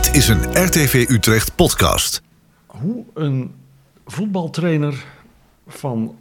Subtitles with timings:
[0.00, 2.22] Dit is een RTV Utrecht podcast.
[2.66, 3.54] Hoe een
[4.06, 5.04] voetbaltrainer
[5.66, 6.16] van,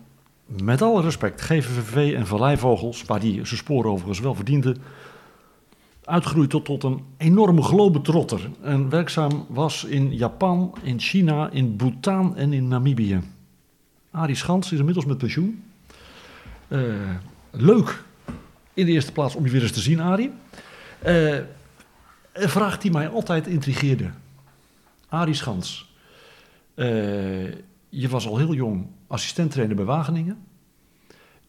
[0.61, 4.75] met alle respect, GVVV en Valleivogels, waar die zijn sporen overigens wel verdiende,
[6.03, 8.49] uitgroeit tot, tot een enorme globetrotter.
[8.61, 13.21] En werkzaam was in Japan, in China, in Bhutan en in Namibië.
[14.11, 15.63] Arie Schans is inmiddels met pensioen.
[16.67, 16.81] Eh,
[17.51, 18.03] leuk
[18.73, 20.31] in de eerste plaats om je weer eens te zien, Arie.
[20.99, 21.37] Eh,
[22.39, 24.09] een vraag die mij altijd intrigeerde.
[25.09, 25.93] Arie Schans,
[26.73, 27.51] eh,
[27.89, 30.37] je was al heel jong assistenttrainer bij Wageningen.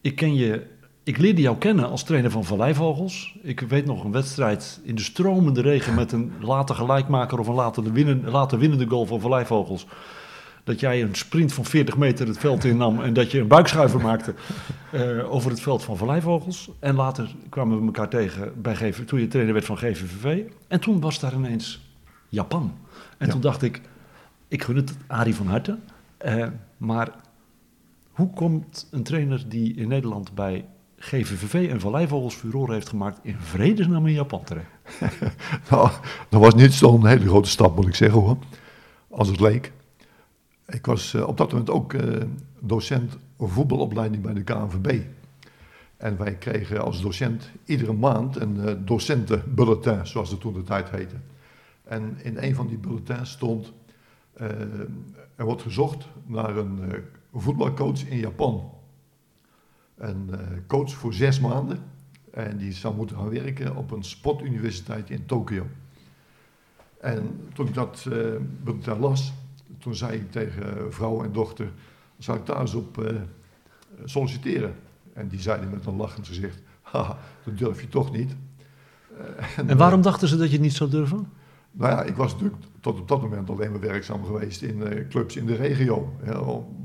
[0.01, 0.67] Ik, ken je,
[1.03, 3.37] ik leerde jou kennen als trainer van Valleivogels.
[3.41, 7.53] Ik weet nog een wedstrijd in de stromende regen met een later gelijkmaker of een
[7.53, 9.85] later, winnen, later winnende goal van Valleivogels.
[10.63, 14.01] Dat jij een sprint van 40 meter het veld innam en dat je een buikschuiver
[14.01, 14.33] maakte
[14.93, 16.69] uh, over het veld van Valleivogels.
[16.79, 20.41] En later kwamen we elkaar tegen bij GV, toen je trainer werd van GVVV.
[20.67, 21.81] En toen was daar ineens
[22.27, 22.73] Japan.
[23.17, 23.31] En Ja.
[23.31, 23.81] toen dacht ik,
[24.47, 25.77] ik gun het Arie van harte.
[26.17, 26.47] eh,
[26.77, 27.09] maar
[28.11, 30.65] hoe komt een trainer die in Nederland bij
[30.97, 34.67] GVVV en Valleivogels furore heeft gemaakt in vredesnaam in Japan terecht?
[35.69, 35.89] Nou,
[36.29, 38.37] dat was niet zo'n hele grote stap, moet ik zeggen hoor.
[39.09, 39.71] Als het leek.
[40.71, 42.21] Ik was eh, op dat moment ook eh,
[42.59, 45.01] docent voetbalopleiding bij de KNVB.
[45.97, 50.89] En wij kregen als docent iedere maand een eh, docentenbulletin, zoals het toen de tijd
[50.89, 51.15] heette.
[51.83, 53.73] En in een van die bulletins stond,
[55.35, 56.79] er wordt gezocht naar een
[57.33, 58.71] voetbalcoach in Japan.
[59.97, 60.29] Een
[60.67, 61.79] coach voor zes maanden.
[62.31, 65.67] En die zou moeten gaan werken op een sportuniversiteit in Tokio.
[66.99, 68.05] En toen ik dat
[68.63, 69.33] bulletin las,
[69.81, 71.71] toen zei ik tegen vrouw en dochter,
[72.17, 73.15] zou ik daar eens op eh,
[74.05, 74.75] solliciteren?
[75.13, 78.35] En die zeiden met een lachend gezicht, haha, dat durf je toch niet.
[79.17, 81.27] Eh, En waarom dachten ze dat je het niet zou durven?
[81.71, 85.07] nou ja, ik was natuurlijk tot op dat moment alleen maar werkzaam geweest in eh,
[85.07, 86.15] clubs in de regio.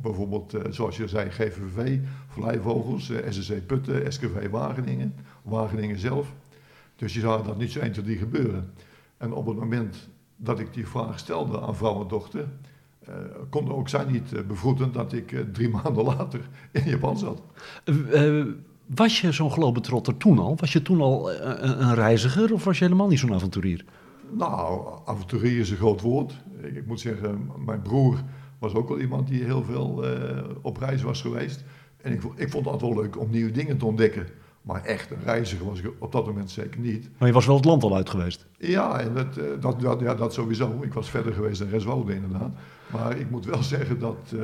[0.02, 6.34] Bijvoorbeeld, eh, zoals je zei, GVV, Vlijvogels, eh, SSC Putten, SKV Wageningen, Wageningen zelf.
[6.96, 8.72] Dus je zag dat niet zo 1, 2, 3 gebeuren.
[9.16, 12.48] En op het moment dat ik die vraag stelde aan vrouw en dochter,
[13.06, 13.14] eh
[13.50, 16.40] kon ook zij niet eh, bevroeden dat ik eh, drie maanden later
[16.70, 17.42] in Japan zat.
[18.86, 20.56] Was je zo'n globetrotter toen al?
[20.56, 23.84] Was je toen al een, een reiziger of was je helemaal niet zo'n avonturier?
[24.30, 26.34] Nou, avonturier is een groot woord.
[26.62, 28.22] Ik, ik moet zeggen, mijn broer
[28.58, 30.04] was ook wel iemand die heel veel
[30.62, 31.64] op reis was geweest.
[32.02, 34.26] En ik, ik vond het altijd wel leuk om nieuwe dingen te ontdekken.
[34.62, 37.08] Maar echt een reiziger was ik op dat moment zeker niet.
[37.18, 38.46] Maar je was wel het land al uit geweest.
[38.58, 40.78] Ja, en dat, dat, dat, ja, dat sowieso.
[40.82, 42.54] Ik was verder geweest dan Reswoude inderdaad.
[42.92, 44.40] Maar ik moet wel zeggen dat eh,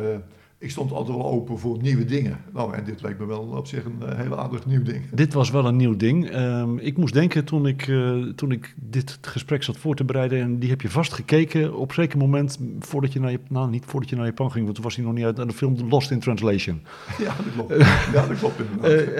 [0.62, 2.38] ik stond altijd wel open voor nieuwe dingen.
[2.52, 5.02] Nou, en dit leek me wel op zich een eh, heel aardig nieuw ding.
[5.14, 6.30] Dit was wel een nieuw ding.
[6.30, 10.40] Ehm, ik moest denken toen ik, eh, toen ik dit gesprek zat voor te bereiden,
[10.40, 13.84] en die heb je vast gekeken op een zeker moment, voordat je naar, nou niet
[13.86, 16.10] voordat je naar Japan ging, want toen was hij nog niet uit, de film Lost
[16.10, 16.80] in Translation.
[17.18, 17.76] Ja, dat klopt.
[18.12, 19.14] Ja, dat klopt inderdaad.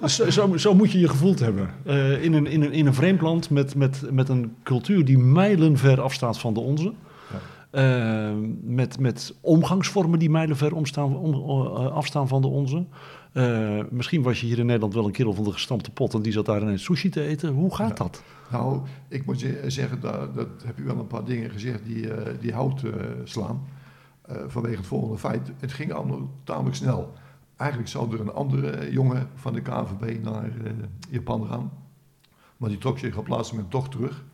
[0.00, 1.70] Eh, zo, zo, zo moet je je gevoeld hebben.
[1.84, 5.18] Eh, in, een, in, een, in een vreemd land met, met, met een cultuur die
[5.18, 6.92] mijlenver afstaat van de onze.
[7.70, 12.86] Eh, met, met omgangsvormen die mijlenver omstaan, om, eh, afstaan van de onze.
[13.32, 16.22] Eh, misschien was je hier in Nederland wel een kerel van de gestampte pot en
[16.22, 17.52] die zat daar ineens sushi te eten.
[17.52, 18.22] Hoe gaat dat?
[18.50, 22.08] Nou, ik moet je zeggen, dat, dat heb je wel een paar dingen gezegd die,
[22.40, 22.82] die hout
[23.24, 23.60] slaan.
[24.46, 27.12] Vanwege het volgende feit, het ging allemaal tamelijk snel.
[27.56, 30.50] Eigenlijk zou er een andere jongen van de KNVB naar
[31.10, 31.72] Japan gaan.
[32.56, 34.24] Maar die trok zich op laatste moment toch terug.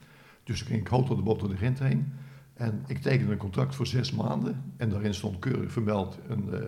[0.45, 2.13] Dus ging ik hout tot de door de Gent heen.
[2.55, 4.73] En ik tekende een contract voor zes maanden.
[4.77, 6.61] En daarin stond keurig vermeld een eh,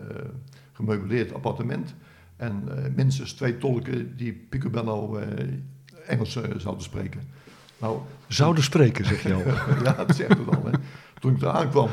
[0.73, 1.95] gemeubileerd appartement.
[2.35, 5.27] En eh, minstens twee tolken die picobello eh,
[6.07, 7.21] Engels zouden spreken.
[7.77, 9.41] Nou, Zouden spreken, zeg je al.
[9.83, 10.65] ja, dat zegt het al.
[10.65, 10.71] Hè.
[11.19, 11.89] Toen ik daar aankwam,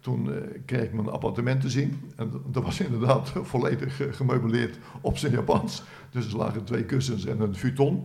[0.00, 0.30] toen
[0.64, 2.12] kreeg ik mijn appartement te zien.
[2.16, 5.82] En dat was inderdaad volledig gemeubileerd op zijn Japans.
[6.10, 8.04] Dus er lagen twee kussens en een futon,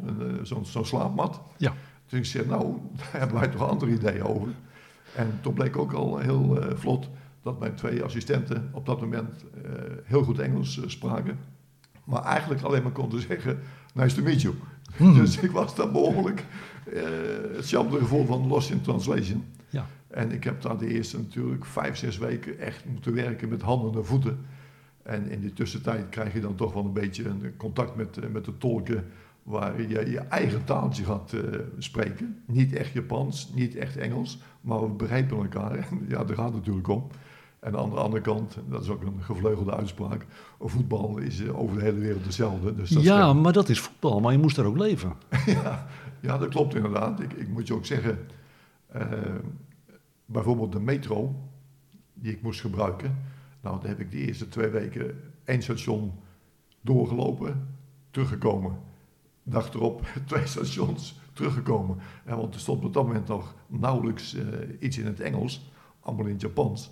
[0.64, 1.42] zo'n slaapmat.
[1.58, 1.74] Ja.
[2.10, 4.50] Dus ik zei, nou, daar hebben wij toch andere ideeën over.
[5.16, 7.10] En toen bleek ook al heel eh, vlot
[7.48, 9.72] dat mijn twee assistenten op dat moment eh,
[10.04, 11.40] heel goed Engels eh, spraken.
[12.04, 13.60] Maar eigenlijk alleen maar konden zeggen,
[13.94, 14.54] nice to meet you.
[15.20, 16.46] Dus ik was daar behoorlijk
[16.94, 17.04] eh,
[17.56, 19.44] hetzelfde gevoel van lost in translation.
[19.70, 19.86] Ja.
[20.08, 23.94] En ik heb daar de eerste natuurlijk vijf, zes weken echt moeten werken met handen
[23.94, 24.46] en voeten.
[25.04, 28.46] En in die tussentijd krijg je dan toch wel een beetje een contact met, met
[28.46, 29.06] de tolken
[29.48, 32.42] waar je je eigen taaltje gaat eh, spreken.
[32.46, 35.76] Niet echt Japans, niet echt Engels, maar we begrijpen elkaar.
[35.76, 37.08] En ja, daar gaat het natuurlijk om.
[37.60, 40.26] En aan de andere kant, dat is ook een gevleugelde uitspraak,
[40.60, 42.76] voetbal is eh, over de hele wereld hetzelfde.
[42.76, 45.14] Dus dat Ja, maar dat is voetbal, maar je moest daar ook leven.
[45.46, 45.88] ja,
[46.20, 47.20] ja, dat klopt inderdaad.
[47.20, 48.20] Ik, ik moet je ook zeggen,
[48.88, 49.08] eh,
[50.26, 51.36] bijvoorbeeld de metro,
[52.14, 53.18] die ik moest gebruiken.
[53.62, 56.14] Nou, dan heb ik de eerste twee weken één station
[56.82, 57.68] doorgelopen,
[58.12, 58.86] teruggekomen.
[59.50, 61.98] Dag erop twee stations teruggekomen.
[62.26, 64.44] Ja, want er stond op dat moment nog nauwelijks uh,
[64.80, 66.92] iets in het Engels, allemaal in het Japans.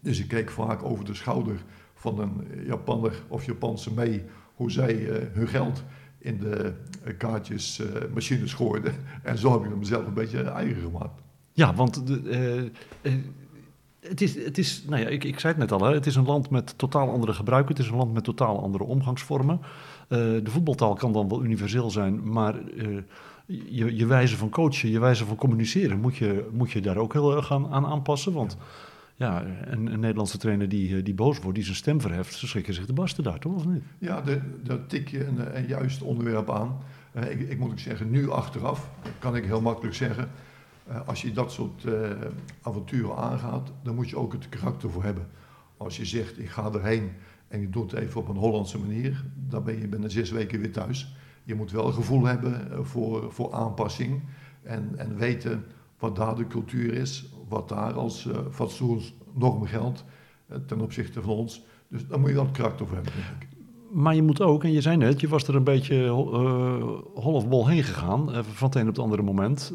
[0.00, 1.64] Dus ik keek vaak over de schouder
[1.94, 4.24] van een Japanner of Japanse mee
[4.54, 5.84] hoe zij uh, hun geld
[6.18, 6.74] in de
[7.18, 8.94] kaartjesmachines gooiden.
[9.22, 11.20] En zo heb ik hem zelf een beetje eigen gemaakt.
[11.52, 12.70] Ja, want de,
[14.00, 16.16] het is, het is nou ja, ik, ik zei het net al, hè, het is
[16.16, 17.74] een land met totaal andere gebruiken.
[17.74, 19.60] Het is een land met totaal andere omgangsvormen.
[20.08, 22.54] De voetbaltaal kan dan wel universeel zijn, maar
[23.46, 27.12] je, je wijze van coachen, je wijze van communiceren, moet je, moet je daar ook
[27.12, 28.32] heel erg aan, aan aanpassen.
[28.32, 28.56] Want
[29.18, 32.46] ja, een, een, Nederlandse trainer die, eh, die boos wordt, die zijn stem verheft, ze
[32.46, 33.54] schrikken zich de basten daar, toch?
[33.54, 33.82] Of niet?
[33.98, 34.22] Ja,
[34.62, 36.78] daar tik je een, een juist onderwerp aan.
[37.12, 40.30] Uh, ik, ik, moet ook zeggen, nu achteraf kan ik heel makkelijk zeggen,
[40.88, 42.10] uh, als je dat soort uh,
[42.62, 45.26] avonturen aangaat, dan moet je ook het karakter voor hebben.
[45.76, 47.10] Als je zegt, ik ga erheen
[47.48, 50.60] en je doet het even op een Hollandse manier, dan ben je binnen zes weken
[50.60, 51.16] weer thuis
[51.48, 54.20] je moet wel gevoel hebben eh, voor, voor aanpassing
[54.62, 55.64] en, en weten
[55.98, 60.04] wat daar de cultuur is, wat daar als uh, fatsoensnorm geldt
[60.50, 61.62] uh, ten opzichte van ons.
[61.88, 63.48] Dus daar moet je wel karakter voor hebben, denk ik.
[63.92, 66.12] Maar je moet ook, en je zei net, je was er een beetje uh,
[67.14, 69.72] hol heen gegaan, uh, van het een op het andere moment,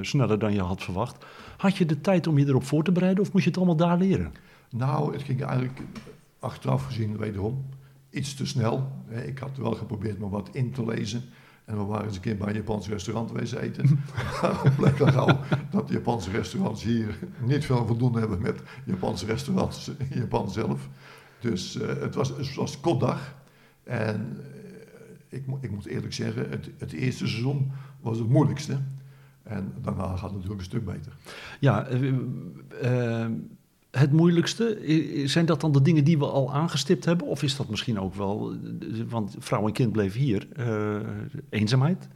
[0.00, 1.24] sneller dan je had verwacht.
[1.56, 3.76] Had je de tijd om je erop voor te bereiden of moest je het allemaal
[3.76, 4.32] daar leren?
[4.70, 5.82] Nou, het ging eigenlijk
[6.42, 7.64] achteraf gezien wederom
[8.10, 8.92] iets te snel.
[9.24, 11.22] Ik had wel geprobeerd me wat in te lezen.
[11.64, 14.00] En we waren eens een keer bij een Japans restaurant geweest eten.
[14.40, 15.38] Daarom bleek al gauw
[15.70, 20.88] dat de Japanse restaurants hier niet veel voldoende hebben met Japanse restaurants in Japan zelf.
[21.40, 23.34] Dus uh, het, was, het was kotdag.
[23.82, 24.44] En uh,
[25.28, 28.78] ik, ik, moet eerlijk zeggen, het, het, eerste seizoen was het moeilijkste.
[29.42, 31.16] En daarna gaat het natuurlijk een stuk beter.
[31.60, 33.26] Ja, uh,
[33.98, 34.78] het moeilijkste?
[35.24, 37.26] Zijn dat dan de dingen die we al aangestipt hebben?
[37.26, 38.56] Of is dat misschien ook wel,
[39.08, 41.00] want vrouw en kind bleven hier, uh,
[41.48, 42.08] eenzaamheid?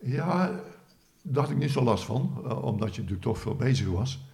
[0.00, 0.60] Ja,
[1.22, 4.26] daar had ik niet zo last van, uh, omdat je natuurlijk toch veel bezig was.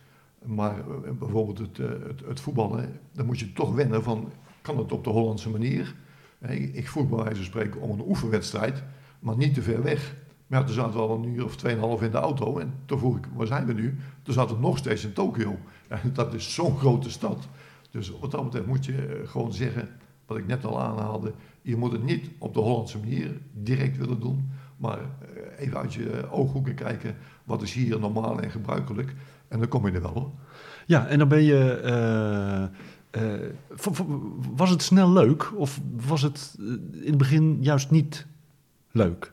[0.45, 0.85] Maar
[1.19, 4.33] bijvoorbeeld het, het, het, voetballen, dan moet je toch wennen van,
[4.63, 5.95] kan het op de Hollandse manier?
[6.73, 8.83] ik voetbal bij spreken om een oefenwedstrijd,
[9.19, 10.15] maar niet te ver weg.
[10.55, 12.59] Maar toen zaten we al een uur of tweeënhalf in de auto.
[12.59, 13.99] En toen vroeg ik, waar zijn we nu?
[14.23, 15.59] Toen zaten we nog steeds in Tokio.
[15.89, 17.49] En dat is zo'n grote stad.
[17.91, 19.89] Dus wat dat betreft moet je eh, gewoon zeggen,
[20.27, 21.33] wat ik net al aanhaalde.
[21.63, 24.51] Je moet het niet op de Hollandse manier direct willen doen.
[24.77, 29.15] Maar eh, even uit je ooghoeken kijken, wat is hier normaal en gebruikelijk.
[29.49, 30.31] En dan kom je er wel hoor.
[30.87, 31.81] Ja, en dan ben je...
[31.85, 33.49] Uh,
[34.57, 36.55] was het snel leuk of was het
[36.93, 38.27] in het begin juist niet
[38.91, 39.33] leuk?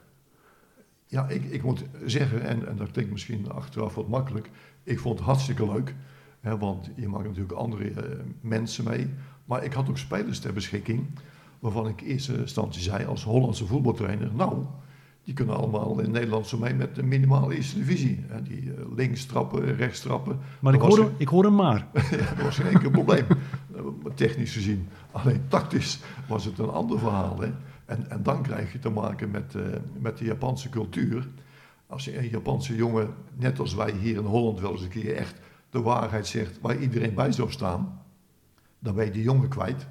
[1.11, 4.49] Ja, ik, ik moet zeggen, en, en dat klinkt misschien achteraf wat makkelijk,
[4.83, 5.95] ik vond het hartstikke leuk.
[6.39, 7.97] Hè, want je maakt natuurlijk andere uh,
[8.41, 9.09] mensen mee.
[9.45, 11.05] Maar ik had ook spelers ter beschikking,
[11.59, 14.65] waarvan ik in eerste instantie zei als Hollandse voetbaltrainer, nou,
[15.23, 18.25] die kunnen allemaal in Nederland zo mee met de minimale eerste divisie.
[18.27, 20.39] Hè, die uh, links trappen, rechts trappen.
[20.59, 21.87] Maar ik hoor, hem, ik hoor hem maar.
[22.11, 23.25] ja, dat was geen enkel probleem,
[24.15, 24.87] technisch gezien.
[25.11, 27.41] Alleen tactisch was het een ander verhaal.
[27.41, 27.51] Hè.
[27.91, 29.63] En, en dan krijg je te maken met, uh,
[29.99, 31.27] met de Japanse cultuur.
[31.87, 35.15] Als je een Japanse jongen, net als wij hier in Holland wel eens een keer
[35.15, 35.35] echt
[35.69, 38.01] de waarheid zegt waar iedereen bij zou staan,
[38.79, 39.87] dan ben je die jongen kwijt.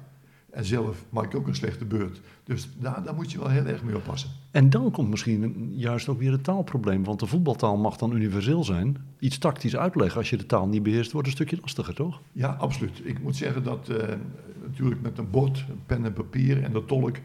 [0.49, 2.21] En zelf maak je ook een slechte beurt.
[2.43, 4.29] Dus daar, daar moet je wel heel erg mee oppassen.
[4.51, 7.03] En dan komt misschien juist ook weer het taalprobleem.
[7.03, 8.97] Want de voetbaltaal mag dan universeel zijn.
[9.19, 12.21] Iets tactisch uitleggen als je de taal niet beheerst, wordt een stukje lastiger, toch?
[12.31, 13.01] Ja, absoluut.
[13.03, 13.97] Ik moet zeggen dat uh,
[14.61, 17.17] natuurlijk met een bord, pen en papier en de tolk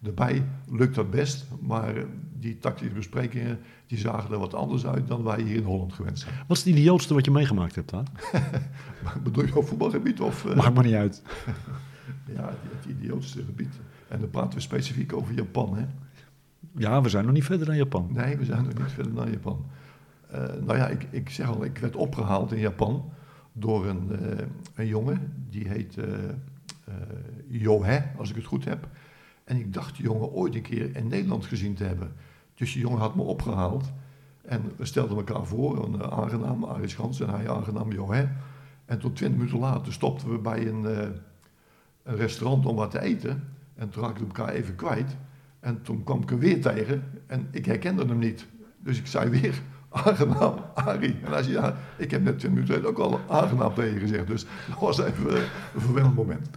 [0.00, 2.02] Daarbij lukt dat best, maar eh,
[2.38, 6.18] die tactische besprekingen die zagen er wat anders uit dan wij hier in Holland gewend
[6.18, 6.34] zijn.
[6.46, 8.06] Wat is het idiootste wat je meegemaakt hebt dan?
[9.24, 10.20] Bedoel je op voetbalgebied?
[10.20, 10.54] Of, uh...
[10.54, 11.22] Maakt maar niet uit.
[12.36, 13.74] ja, het, idiootste gebied.
[14.08, 15.84] En dan praten we specifiek over Japan, hè?
[16.76, 18.08] Ja, we zijn nog niet verder dan Japan.
[18.12, 19.64] Nee, we zijn nog niet verder dan Japan.
[20.32, 23.10] Uh, nou ja, ik, ik zeg al, ik werd opgehaald in Japan
[23.52, 24.18] door een, uh,
[24.74, 25.96] een jongen, die heet
[27.48, 28.88] Yohe, als ik het goed heb.
[29.48, 32.12] En ik dacht die jongen ooit een keer in Nederland gezien te hebben.
[32.54, 33.92] Dus die jongen had me opgehaald.
[34.42, 38.28] En we stelden elkaar voor, een uh, aangenaam, Aris Gans en hij aangenaam Johan.
[38.84, 40.98] En tot twintig minuten later stopten we bij een, uh,
[42.02, 43.48] een, restaurant om wat te eten.
[43.74, 45.16] En toen raakten we elkaar even kwijt.
[45.60, 48.46] En toen kwam ik hem weer tegen en ik herkende hem niet.
[48.78, 49.62] Dus ik zei weer,
[50.04, 51.16] aangenaam, Arie.
[51.24, 54.26] En hij zei, ja, ik heb net twintig minuten ook al aangenaam tegen gezegd.
[54.26, 56.50] Dus dat was even een vervelend moment.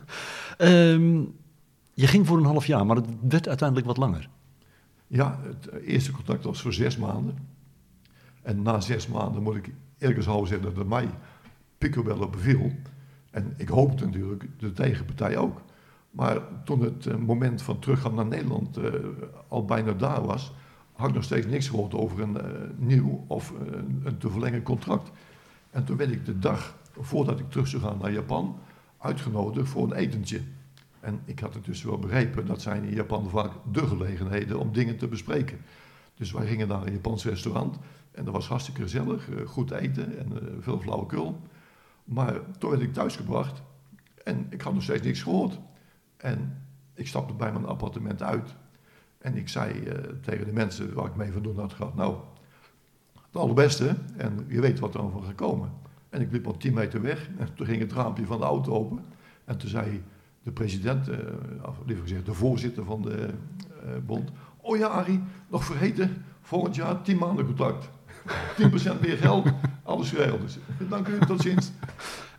[0.57, 1.39] Um
[2.01, 4.29] je ging voor een half jaar, maar het werd uiteindelijk wat langer.
[5.07, 7.35] Ja, het eerste contact was voor zes maanden.
[8.41, 11.09] En na zes maanden moet ik eerlijk gezegd zeggen dat het mij
[11.77, 12.71] picobello beviel.
[13.31, 15.61] En ik hoopte natuurlijk de tegenpartij ook.
[16.11, 18.93] Maar toen het eh, moment van teruggaan naar Nederland eh,
[19.47, 20.53] al bijna daar was,
[20.93, 22.45] had ik nog steeds niks gehoord over een eh,
[22.77, 23.53] nieuw of
[24.03, 25.11] een te verlengen contract.
[25.69, 28.59] En toen werd ik de dag voordat ik terug zou gaan naar Japan
[28.97, 30.41] uitgenodigd voor een etentje.
[31.01, 34.73] En ik had het dus wel begrepen, dat zijn in Japan vaak de gelegenheden om
[34.73, 35.57] dingen te bespreken.
[36.15, 37.77] Dus wij gingen naar een Japans restaurant
[38.11, 41.39] en dat was hartstikke gezellig, eh, goed eten en eh, veel flauwekul.
[42.03, 43.61] Maar toen werd ik thuisgebracht
[44.23, 45.59] en ik had nog steeds niks gehoord.
[46.17, 48.55] En ik stapte bij mijn appartement uit
[49.17, 52.17] en ik zei eh, tegen de mensen waar ik mee van doen had gehad, nou,
[53.13, 55.71] het allerbeste en je weet wat er van gaat komen.
[56.09, 58.73] En ik liep al tien meter weg en toen ging het raampje van de auto
[58.73, 59.05] open
[59.45, 60.03] en toen zei
[60.43, 61.17] de president, eh,
[61.65, 64.31] of liever gezegd de voorzitter van de eh, bond,
[64.61, 67.89] oh ja Arie, nog vergeten, volgend jaar 10 maanden contract.
[68.61, 69.47] 10% meer geld,
[69.83, 70.41] alles geregeld.
[70.41, 70.57] Dus
[70.89, 71.71] dank u, tot ziens.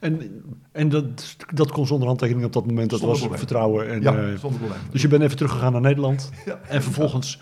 [0.00, 0.42] En,
[0.72, 2.90] en dat, dat kon zonder handtekening op dat moment.
[2.90, 3.38] Dat Zonder was probleem.
[3.38, 3.88] vertrouwen.
[3.88, 4.80] En, ja, eh, zonder probleem.
[4.90, 6.30] dus je bent even teruggegaan naar Nederland.
[6.44, 7.40] Ja, En vervolgens,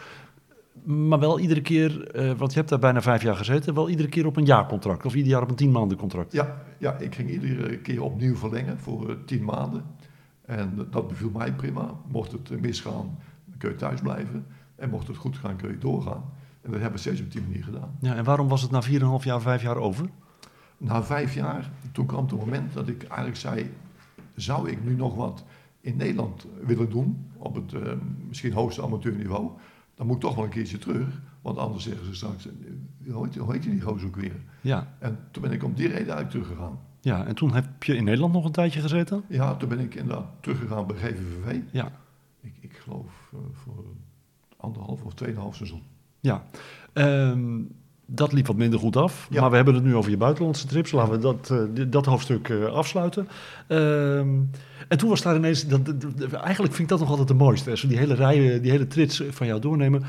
[0.84, 4.08] maar wel iedere keer, eh, want je hebt daar bijna vijf jaar gezeten, wel iedere
[4.08, 5.04] keer op een jaarcontract.
[5.06, 6.32] Of ieder jaar op een tien maanden contract.
[6.32, 9.84] Ja, ja, ik ging iedere keer opnieuw verlengen voor eh, tien maanden.
[10.50, 11.94] En dat beviel mij prima.
[12.08, 14.46] Mocht het misgaan, dan kun je thuis blijven.
[14.74, 16.24] En mocht het goed gaan, kun je doorgaan.
[16.60, 17.90] En dat hebben we steeds op die manier gedaan.
[18.00, 20.06] Ja, en waarom was het na 4,5 jaar, vijf jaar over?
[20.78, 23.70] Na vijf jaar, toen kwam het moment dat ik eigenlijk zei...
[24.34, 25.44] zou ik nu nog wat
[25.80, 27.26] in Nederland willen doen...
[27.36, 27.92] op het eh,
[28.28, 29.50] misschien hoogste amateurniveau...
[29.94, 31.20] dan moet ik toch wel een keertje terug.
[31.42, 32.46] Want anders zeggen ze straks...
[32.46, 34.40] eh, hoe heet, hoe heet die gozer ook weer?
[34.60, 36.78] Ja, En toen ben ik om die reden eigenlijk teruggegaan.
[37.00, 39.24] Ja, en toen heb je in Nederland nog een tijdje gezeten?
[39.28, 41.60] Ja, toen ben ik inderdaad teruggegaan bij GVVV.
[41.70, 41.92] Ja,
[42.40, 43.84] Ik, ik geloof eh, voor
[44.56, 45.82] anderhalf of tweeënhalf seizoen.
[46.20, 46.44] ja.
[46.92, 47.58] Ehm,
[48.12, 49.26] dat liep wat minder goed af.
[49.30, 49.40] Ja.
[49.40, 50.92] Maar we hebben het nu over je buitenlandse trips.
[50.92, 53.28] Laten we dat, eh, dat hoofdstuk eh, afsluiten.
[53.66, 54.28] Ehm,
[54.88, 55.66] en toen was daar ineens...
[55.66, 55.80] Dat,
[56.32, 57.70] eigenlijk vind ik dat nog altijd de mooiste.
[57.70, 57.76] hè.
[57.76, 60.02] Zo die hele rij, die hele trits van jou doornemen.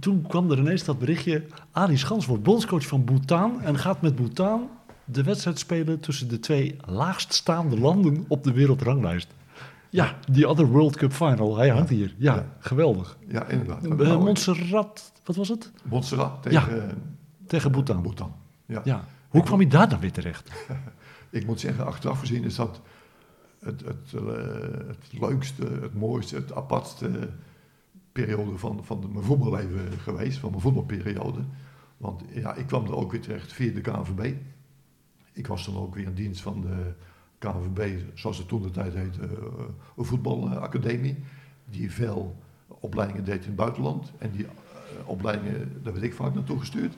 [0.00, 1.44] Toen kwam er ineens dat berichtje...
[1.72, 3.60] Ali Schans wordt bondscoach van Bhutan...
[3.62, 4.68] en gaat met Bhutan
[5.12, 6.00] de wedstrijd spelen...
[6.00, 9.28] tussen de twee laagststaande landen op de wereldranglijst.
[9.90, 11.56] Ja, die other World Cup final.
[11.56, 12.14] Hij hangt hier.
[12.18, 12.46] Ja, Ja.
[12.58, 13.16] geweldig.
[13.28, 13.84] Ja, inderdaad.
[14.00, 15.70] Eh, Montserrat, wat was het?
[15.84, 16.94] Montserrat tegen eh,
[17.46, 18.02] Tegen Bhutan.
[18.02, 18.32] Bhutan.
[18.66, 18.80] Ja.
[18.84, 19.04] Ja.
[19.28, 20.50] Hoe kwam je daar dan weer terecht?
[21.30, 22.80] Ik moet zeggen, achteraf gezien is dat
[23.60, 24.22] het, het, eh,
[24.86, 27.28] het leukste, het mooiste, het apartste
[28.12, 31.40] periode van, van mijn voetballeven geweest, van mijn voetbalperiode.
[31.96, 34.34] Want ja, ik kwam er ook weer terecht via de KNVB.
[35.32, 36.92] Ik was dan ook weer in dienst van de
[37.38, 39.28] KNVB, zoals het toen de tijd heette, eh,
[39.96, 41.16] een voetbalacademie.
[41.64, 44.12] Die veel opleidingen deed in het buitenland.
[44.18, 44.50] En die eh,
[45.04, 46.96] opleidingen, daar werd ik vaak naartoe gestuurd.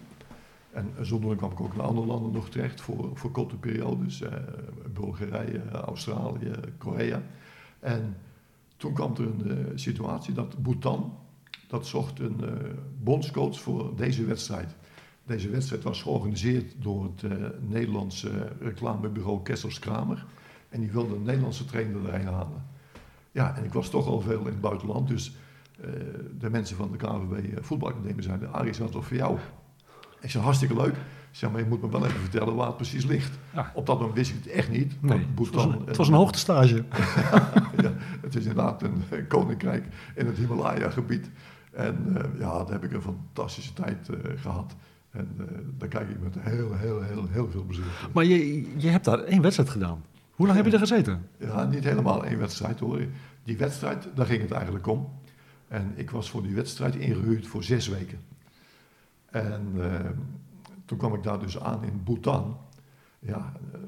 [0.72, 4.20] En zodoende kwam ik ook naar andere landen nog terecht voor, voor korte periodes.
[4.20, 4.32] eh,
[4.92, 7.22] Bulgarije, Australië, Korea.
[7.80, 8.16] En
[8.76, 11.18] toen kwam er een eh, situatie dat Bhutan,
[11.68, 12.70] dat zocht een eh,
[13.02, 14.74] bondscoach voor deze wedstrijd.
[15.32, 20.24] Deze wedstrijd was georganiseerd door het eh, Nederlandse reclamebureau Kessels Kramer.
[20.68, 22.64] En die wilde een Nederlandse trainer erheen halen.
[23.30, 25.36] Ja, en ik was toch al veel in het buitenland, dus
[25.80, 25.88] eh,
[26.38, 29.38] de mensen van de KVB voetbalacademie zeiden, Arie, is dat toch voor jou?
[30.20, 30.94] Ik zei, hartstikke leuk.
[31.30, 33.38] Ik zei, maar je moet me wel even vertellen waar het precies ligt.
[33.54, 33.72] Ja.
[33.74, 35.02] Op dat moment wist ik het echt niet.
[35.02, 36.84] Nee, dat het was Bhutan een, het was een hoogtestage.
[37.82, 39.84] ja, het is inderdaad een eh, koninkrijk
[40.14, 41.30] in het Himalaya-gebied.
[41.72, 44.74] En eh, ja, daar heb ik een fantastische tijd eh, gehad.
[45.12, 45.44] En eh,
[45.78, 47.84] daar kijk ik met heel, heel, heel, heel veel plezier.
[48.12, 50.02] Maar je, je hebt daar één wedstrijd gedaan.
[50.30, 51.28] Hoe lang heb je er gezeten?
[51.38, 53.00] Ja, niet helemaal één wedstrijd hoor.
[53.44, 55.08] Die wedstrijd, daar ging het eigenlijk om.
[55.68, 58.18] En ik was voor die wedstrijd ingehuurd voor zes weken.
[59.30, 60.10] En eh,
[60.84, 62.56] toen kwam ik daar dus aan in Bhutan.
[63.18, 63.78] Ja, eh,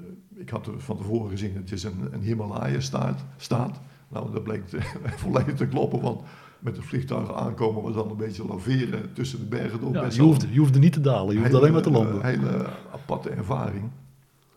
[0.41, 3.25] ik had er van tevoren gezien, het is een, een Himalaya-staat.
[3.37, 3.81] Staat.
[4.09, 4.63] Nou, dat bleek
[5.23, 6.23] volledig te kloppen, want
[6.65, 9.93] met het vliegtuig aankomen was dan een beetje laveren tussen de bergen door.
[9.93, 12.23] Ja, je, hoefde, je hoefde niet te dalen, je hoefde hele, alleen maar te landen.
[12.23, 13.91] eh, hele aparte ervaring.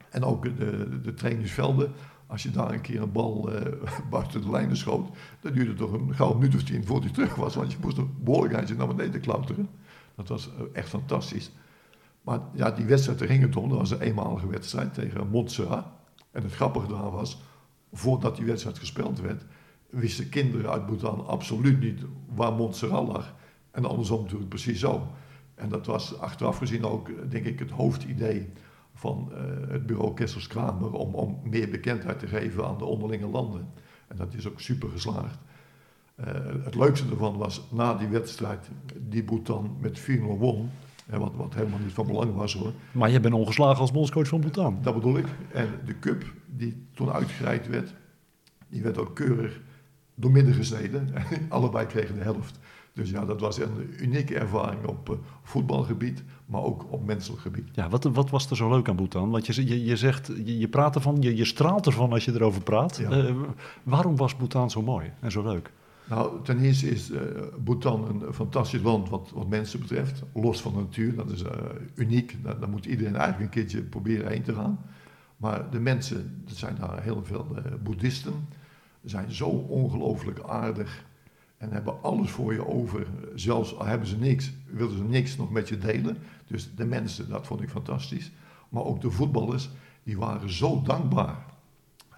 [0.10, 1.92] En ook de, de, de trainingsvelden.
[2.28, 3.72] Als je daar een keer een bal eh,
[4.12, 5.10] buiten de lijnen schoot,
[5.42, 7.56] dan duurde het toch een gauw minuut of tien voordat hij terug was.
[7.56, 9.70] Want je moest er behoorlijk eindje naar beneden klauteren.
[10.16, 11.52] Dat was eh, echt fantastisch.
[12.22, 13.70] Maar ja, die wedstrijd, daar ging het om.
[13.70, 15.86] Dat was een eenmalige wedstrijd tegen Montserrat.
[16.32, 17.42] En het grappige daar was,
[17.94, 19.44] voordat die wedstrijd gespeeld werd,
[19.90, 22.02] wisten kinderen uit Bhutan absoluut niet
[22.36, 23.36] waar Montserrat lag.
[23.72, 25.08] En andersom natuurlijk precies zo.
[25.56, 28.50] En dat was achteraf gezien ook, denk ik, het hoofdidee
[28.94, 29.42] van eh,
[29.72, 33.68] het bureau Kessels Kramer om, om meer bekendheid te geven aan de onderlinge landen.
[34.08, 35.40] En dat is ook super geslaagd.
[36.16, 36.26] Eh,
[36.64, 40.04] het leukste ervan was na die wedstrijd die Bhutan met 4-0
[40.38, 40.70] won.
[41.06, 42.72] Hè, wat, wat helemaal niet van belang was hoor.
[42.92, 44.78] Maar je bent ongeslagen als bondscoach van Bhutan.
[44.82, 45.26] Dat bedoel ik.
[45.52, 47.94] En de cup die toen uitgereikt werd,
[48.70, 49.60] die werd ook keurig
[50.20, 51.10] doormidden gesneden.
[51.50, 52.60] Allebei kregen de helft.
[52.98, 57.70] Dus ja, dat was een unieke ervaring op uh, voetbalgebied, maar ook op menselijk gebied.
[57.72, 59.30] Ja, wat, wat was er zo leuk aan Bhutan?
[59.30, 62.34] Want je, je, je zegt, je, je praat ervan, je, je straalt ervan als je
[62.34, 62.98] erover praat.
[62.98, 63.18] Ja.
[63.18, 63.36] Uh,
[63.84, 65.72] waarom was Bhutan zo mooi en zo leuk?
[66.10, 67.20] Nou, ten eerste is uh,
[67.64, 70.24] Bhutan een fantastisch land wat, wat mensen betreft.
[70.34, 71.44] Los van de natuur, dat is
[71.96, 72.38] uniek.
[72.44, 74.80] Daar, daar, moet iedereen eigenlijk een keertje proberen heen te gaan.
[75.38, 77.48] Maar de mensen, er zijn daar heel veel
[77.84, 78.34] boeddhisten,
[79.10, 81.06] zijn zo ongelooflijk aardig
[81.58, 83.08] en hebben alles voor je over.
[83.36, 86.18] Zelfs al hebben ze niks, willen ze niks nog met je delen.
[86.48, 88.32] Dus de mensen, dat vond ik fantastisch.
[88.70, 89.70] Maar ook de voetballers,
[90.04, 91.46] die waren zo dankbaar.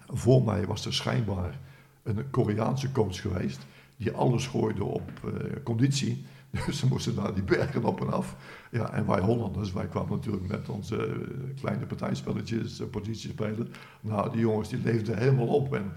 [0.06, 1.58] Voor mij was er schijnbaar
[2.02, 3.66] een Koreaanse coach geweest,
[3.96, 5.32] die alles gooide op uh,
[5.62, 6.24] conditie.
[6.66, 8.36] Dus ze moesten daar die bergen op en af.
[8.70, 11.14] Ja, en wij Hollanders, wij kwamen natuurlijk met onze uh,
[11.60, 13.72] kleine partijspelletjes, uh, positie spelen.
[14.00, 15.74] Nou, die jongens die leefden helemaal op.
[15.74, 15.92] En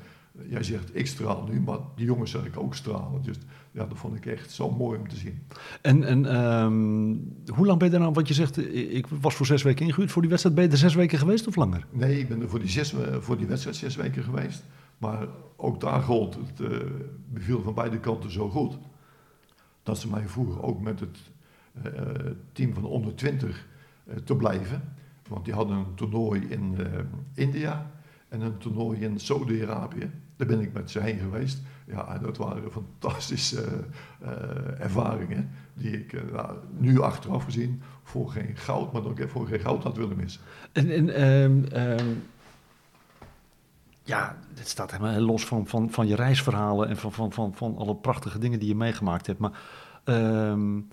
[0.50, 3.22] jij zegt ik straal nu, maar die jongens zeg ik ook stralen.
[3.22, 3.38] Dus
[3.72, 5.48] ja, dat vond ik echt zo mooi om te zien.
[5.82, 9.46] En, en um, hoe lang ben je er nou, wat je zegt, ik was voor
[9.46, 10.58] zes weken ingehuurd voor die wedstrijd.
[10.58, 11.86] Ben je er zes weken geweest of langer?
[11.90, 14.64] Nee, ik ben er voor die, zes, voor die wedstrijd zes weken geweest.
[14.98, 16.78] Maar ook daar gold, het uh,
[17.34, 18.78] beviel van beide kanten zo goed.
[19.84, 21.18] Dat ze mij vroegen ook met het
[21.86, 23.68] uh, team van onder 20
[24.06, 24.94] uh, te blijven.
[25.28, 26.78] Want die hadden een toernooi in
[27.34, 27.92] India
[28.34, 30.12] en een toernooi in Saudi-Arabië.
[30.36, 31.62] Daar ben ik met ze geweest.
[31.88, 33.64] Ja, dat waren fantastische
[34.22, 39.30] uh, uh, ervaringen die ik uh, nou, nu achteraf gezien voor geen goud, maar ook
[39.30, 40.42] voor geen goud had willen missen.
[40.72, 42.24] En, en um, um,
[44.04, 47.78] ja, dit staat helemaal los van, van, van je reisverhalen en van, van, van, van
[47.78, 49.40] alle prachtige dingen die je meegemaakt hebt.
[49.40, 49.60] Maar
[50.06, 50.88] um,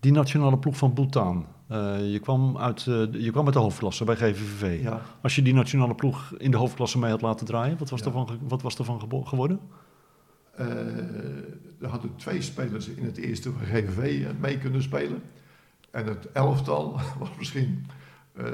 [0.00, 4.04] die nationale ploeg van Bhutan, uh, je, kwam uit, uh, je kwam uit de hoofdklasse
[4.04, 4.82] bij GVVV.
[4.82, 5.00] Ja.
[5.22, 8.06] Als je die nationale ploeg in de hoofdklasse mee had laten draaien, wat was Ja.
[8.06, 9.60] ervan, wat was ervan geworden?
[10.56, 10.66] Eh,
[11.80, 15.22] er hadden twee spelers in het eerste van GVV eh, mee kunnen spelen.
[15.90, 17.86] En het elftal was misschien
[18.32, 18.44] eh,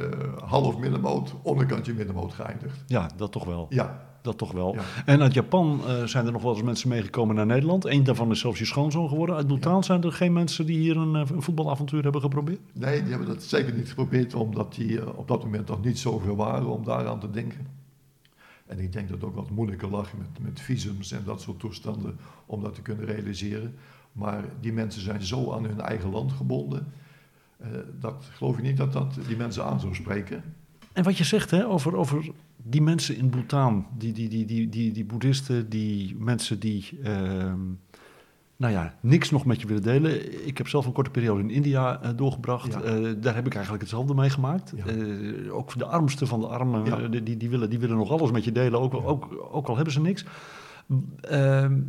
[0.44, 2.82] half middenmoot, onderkantje middenmoot geëindigd.
[2.86, 3.66] Ja, dat toch wel.
[3.68, 4.74] Ja, Dat toch wel.
[4.74, 4.82] Ja.
[5.04, 7.84] En uit Japan eh, zijn er nog wel eens mensen meegekomen naar Nederland.
[7.84, 9.36] Eén daarvan is zelfs je schoonzoon geworden.
[9.36, 12.60] Uit Bhutan zijn er geen mensen die hier een, eh, een voetbalavontuur hebben geprobeerd?
[12.72, 15.98] nee, die hebben dat zeker niet geprobeerd, omdat die eh, op dat moment nog niet
[15.98, 17.66] zoveel waren om daaraan te denken.
[18.66, 21.58] En ik denk dat het ook wat moeilijker lag met, met visums en dat soort
[21.58, 23.74] toestanden om dat te kunnen realiseren.
[24.12, 26.92] Maar die mensen zijn zo aan hun eigen land gebonden.
[27.56, 27.68] eh,
[28.00, 30.42] dat geloof ik niet dat dat die mensen aan zou spreken.
[30.92, 32.30] En wat je zegt hè, over, over
[32.62, 37.60] die mensen in Bhutan, die, die, die, die, die, die boeddhisten, die mensen die ehm,
[38.62, 40.46] nou ja, niks nog met je willen delen.
[40.46, 42.72] Ik heb zelf een korte periode in India eh, doorgebracht.
[42.72, 42.80] Ja.
[42.80, 44.72] Eh, daar heb ik eigenlijk hetzelfde meegemaakt.
[44.76, 44.84] Ja.
[44.84, 47.08] Eh, ook de armste van de armen, Ja.
[47.08, 49.92] die, die, willen, die willen nog alles met je delen, ook, ook, ook al hebben
[49.92, 50.24] ze niks.
[51.20, 51.80] Ehm,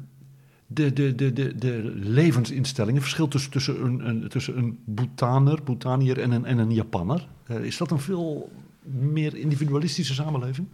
[0.67, 6.19] de, de, de, de, de levensinstellingen, verschil tussen, tussen een, een, tussen een Bhutaner, Bhutanier
[6.19, 7.27] en een, en een Japanner.
[7.62, 8.51] Is dat een veel
[8.85, 10.67] meer individualistische samenleving?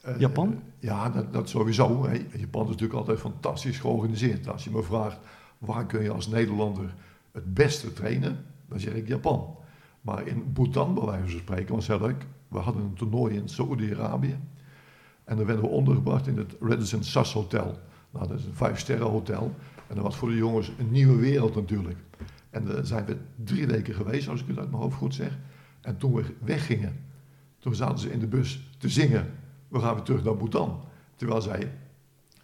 [0.00, 0.62] Eh, Japan?
[0.78, 2.06] ja, dat, dat sowieso.
[2.06, 2.12] hè.
[2.38, 4.48] Japan is natuurlijk altijd fantastisch georganiseerd.
[4.48, 5.18] Als je me vraagt,
[5.58, 6.94] waar kun je als Nederlander
[7.32, 8.44] het beste trainen?
[8.68, 9.56] Dan zeg ik Japan.
[10.00, 12.26] Maar in Bhutan, bij wijze van spreken, was heel leuk.
[12.48, 14.38] We hadden een toernooi in Saoedi-Arabië.
[15.24, 17.78] En dan werden we ondergebracht in het Radisson Sas Hotel.
[18.10, 19.54] Nou, dat is een vijfsterren hotel.
[19.86, 21.98] En dat was voor de jongens een nieuwe wereld natuurlijk.
[22.50, 25.38] En daar zijn we drie weken geweest, als ik het uit mijn hoofd goed zeg.
[25.80, 26.96] En toen we weggingen,
[27.66, 29.26] toen zaten ze in de bus te zingen.
[29.68, 30.80] We gaan weer terug naar Bhutan.
[31.16, 31.72] Terwijl zij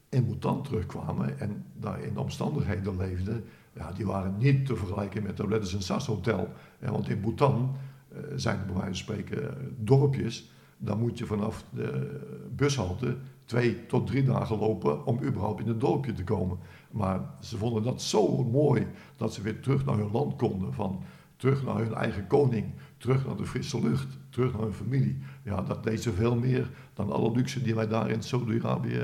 [0.08, 3.44] in Bhutan terugkwamen en daar in de omstandigheden leefden.
[3.72, 6.48] Ja, die waren niet te vergelijken met de Radisson Sas Hotel.
[6.78, 7.76] Want in Bhutan
[8.08, 10.50] eh, zijn er bij wijze van spreken eh, dorpjes.
[10.76, 12.20] Dan moet je vanaf de
[12.56, 16.58] bushalte twee tot drie dagen lopen om überhaupt in het dorpje te komen.
[16.90, 20.74] Maar ze vonden dat zo mooi dat ze weer terug naar hun land konden.
[20.74, 21.02] Van
[21.36, 22.64] terug naar hun eigen koning,
[23.02, 25.18] terug naar de frisse lucht, terug naar hun familie.
[25.44, 28.98] Ja, dat deed ze veel meer dan alle luxe die wij daar in Saudi-Arabië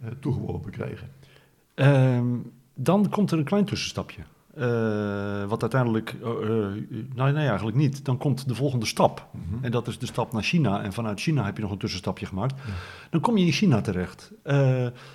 [0.00, 1.08] eh, toegeworpen kregen.
[1.74, 2.26] Ehm,
[2.74, 4.22] dan komt er een klein tussenstapje.
[4.54, 6.28] Eh, wat uiteindelijk, eh,
[7.14, 8.04] nou nee, eigenlijk niet.
[8.04, 9.26] Dan komt de volgende stap.
[9.60, 10.82] En dat is de stap naar China.
[10.82, 12.54] En vanuit China heb je nog een tussenstapje gemaakt.
[13.10, 14.32] Dan kom je in China terecht.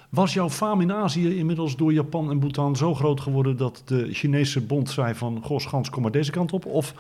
[0.10, 4.13] Was jouw faam in Azië inmiddels door Japan en Bhutan zo groot geworden dat de
[4.13, 6.65] Chinese bond zei van, goh Schans, kom maar deze kant op?
[6.65, 6.93] Of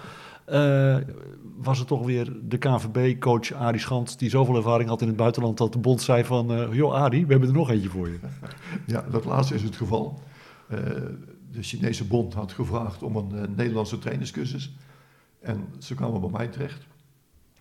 [1.57, 5.57] was het toch weer de KNVB-coach Arie Schans, die zoveel ervaring had in het buitenland,
[5.57, 8.19] dat de bond zei van, eh, joh Arie, we hebben er nog eentje voor je.
[8.85, 10.21] Ja, dat laatste is het geval.
[10.67, 10.79] Eh,
[11.51, 14.75] de Chinese bond had gevraagd om een eh, Nederlandse trainerscursus.
[15.39, 16.87] En ze kwamen bij mij terecht.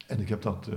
[0.06, 0.68] En ik heb dat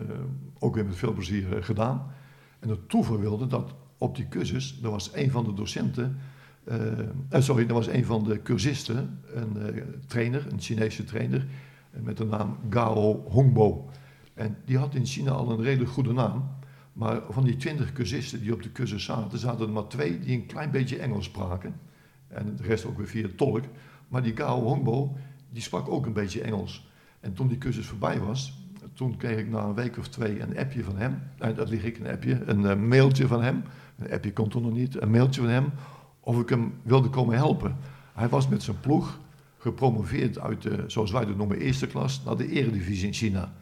[0.59, 2.11] ook weer met veel plezier gedaan.
[2.59, 6.17] En het toeval wilde dat op die cursus, er was een van de docenten,
[7.31, 9.57] sorry, er was een van de cursisten, een
[10.07, 11.47] trainer, een Chinese trainer,
[11.91, 13.89] met de naam Gao Hongbo.
[14.33, 16.57] En die had in China al een redelijk goede naam.
[16.93, 20.37] Maar van die twintig cursisten die op de cursus zaten, zaten er maar twee die
[20.37, 21.75] een klein beetje Engels spraken.
[22.27, 23.63] En de rest ook weer via tolk.
[24.07, 25.17] Maar die Gao Hongbo,
[25.49, 26.89] die sprak ook een beetje Engels.
[27.19, 28.59] En toen die cursus voorbij was,
[28.93, 31.21] toen kreeg ik na een week of twee een appje van hem.
[31.37, 33.63] Dat lig ik, een appje, een uh, mailtje van hem.
[33.97, 35.71] Een appje kon toen nog niet, een mailtje van hem.
[36.19, 37.75] Of ik hem wilde komen helpen.
[38.13, 39.19] Hij was met zijn ploeg
[39.59, 43.53] gepromoveerd uit de, zoals wij dat noemen, eerste klas, naar de eredivisie in China.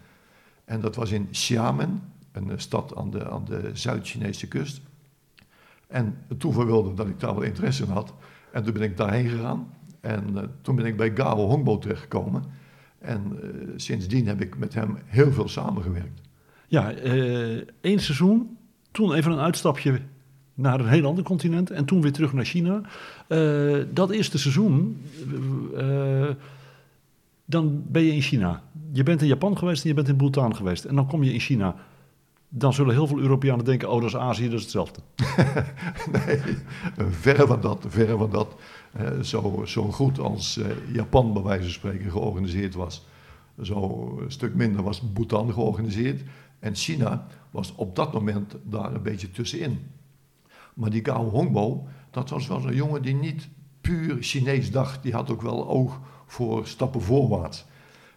[0.66, 4.82] En dat was in Xiamen, een eh, stad aan de, aan de Zuid-Chinese kust.
[5.88, 8.14] En toen wilde dat ik daar wel interesse in had.
[8.52, 9.74] En toen ben ik daarheen gegaan.
[10.02, 12.44] En uh, toen ben ik bij Gao Hongbo terechtgekomen.
[13.00, 16.22] En uh, sindsdien heb ik met hem heel veel samengewerkt.
[16.68, 16.92] Ja,
[17.82, 18.58] één seizoen.
[18.92, 20.02] Toen even een uitstapje
[20.58, 21.72] naar een heel ander continent.
[21.72, 22.82] En toen weer terug naar China.
[23.28, 25.02] Uh, dat eerste seizoen.
[27.46, 28.62] dan ben je in China.
[28.92, 30.86] Je bent in Japan geweest en je bent in Bhutan geweest.
[30.86, 31.76] En dan kom je in China.
[32.50, 35.02] Dan zullen heel veel Europeanen denken: oh, dat is Azië, dat is hetzelfde.
[36.26, 36.40] nee,
[37.10, 38.56] verre van dat, verre van dat.
[39.02, 40.60] Uh, zo, zo goed als
[40.92, 43.06] Japan, bij wijze van spreken, georganiseerd was.
[43.62, 46.22] Zo een stuk minder was Bhutan georganiseerd.
[46.60, 49.80] En China was op dat moment daar een beetje tussenin.
[50.78, 53.48] Maar die Gao Hongbo, dat was wel een jongen die niet
[53.82, 55.04] puur Chinees dacht.
[55.04, 57.66] Die had ook wel oog voor stappen voorwaarts.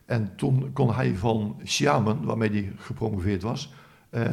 [0.05, 3.73] En toen kon hij van Xiamen, waarmee hij gepromoveerd was,
[4.11, 4.25] uh,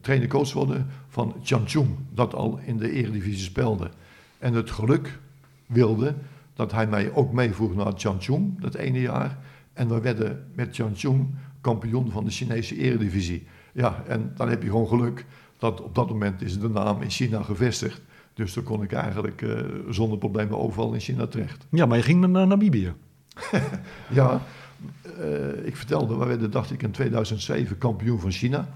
[0.00, 3.90] trainer-coach worden van Changchun, dat al in de Eredivisie speelde.
[4.38, 5.18] En het geluk
[5.66, 6.14] wilde
[6.54, 9.38] dat hij mij ook meevoerde naar Changchun dat ene jaar.
[9.72, 13.46] En we werden met Changchun kampioen van de Chinese Eredivisie.
[13.72, 15.26] Ja, en dan heb je gewoon geluk
[15.60, 18.00] dat op dat moment is de naam in China gevestigd.
[18.34, 21.66] Dus dan kon ik eigenlijk uh, zonder problemen overal in China terecht.
[21.70, 22.92] Ja, maar je ging naar Namibië.
[24.10, 24.40] ja,
[25.18, 28.68] uh, ik vertelde, we werden, dacht ik, in 2007 kampioen van China.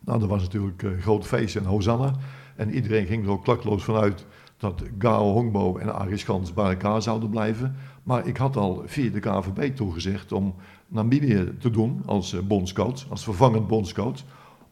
[0.00, 2.14] Nou, dat was natuurlijk een uh, groot feest in Hosanna.
[2.56, 7.02] En iedereen ging er ook klakloos vanuit dat Gao Hongbo en Aris Gans bij elkaar
[7.02, 7.76] zouden blijven.
[8.02, 10.54] Maar ik had al via de KVB toegezegd om
[10.86, 14.18] Namibië te doen als bondscoach, als vervangend bondscoach.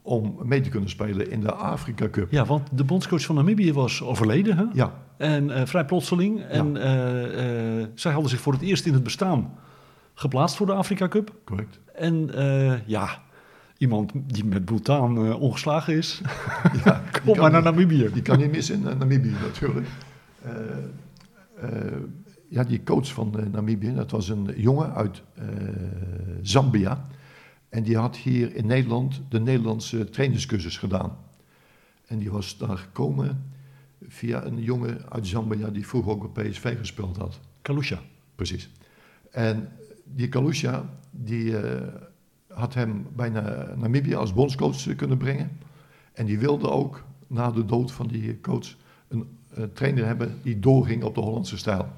[0.07, 2.31] Om mee te kunnen spelen in de Afrika Cup.
[2.31, 4.65] Ja, want de bondscoach van Namibië was overleden, hè?
[4.73, 4.93] Ja.
[5.17, 6.43] En uh, vrij plotseling.
[6.43, 7.89] En ja.
[7.95, 9.55] zij hadden zich voor het eerst in het bestaan
[10.15, 11.35] geplaatst voor de Afrika Cup.
[11.45, 11.81] Correct.
[11.95, 12.31] En
[12.87, 13.23] ja,
[13.79, 16.21] iemand die met Bhutan ongeslagen is.
[16.85, 18.11] Ja, Kom maar naar Namibië.
[18.13, 19.87] Die kan niet missen in Namibië natuurlijk.
[22.49, 25.23] Ja, die coach van Namibië, dat was een jongen uit
[26.43, 27.07] Zambia.
[27.77, 31.17] En die had hier in Nederland de Nederlandse trainerscursus gedaan.
[32.07, 33.53] En die was daar gekomen
[34.09, 37.41] via een jongen uit Zambia die vroeger ook op PSV gespeeld had.
[37.63, 38.01] Kalusha.
[38.35, 38.71] Precies.
[39.31, 39.69] En
[40.05, 41.55] die Kalusha, die
[42.49, 45.59] had hem bijna Namibië als bondscoach kunnen brengen.
[46.13, 48.75] En die wilde ook na de dood van die coach
[49.09, 51.89] een, een trainer hebben die doorging op de Hollandse stijl.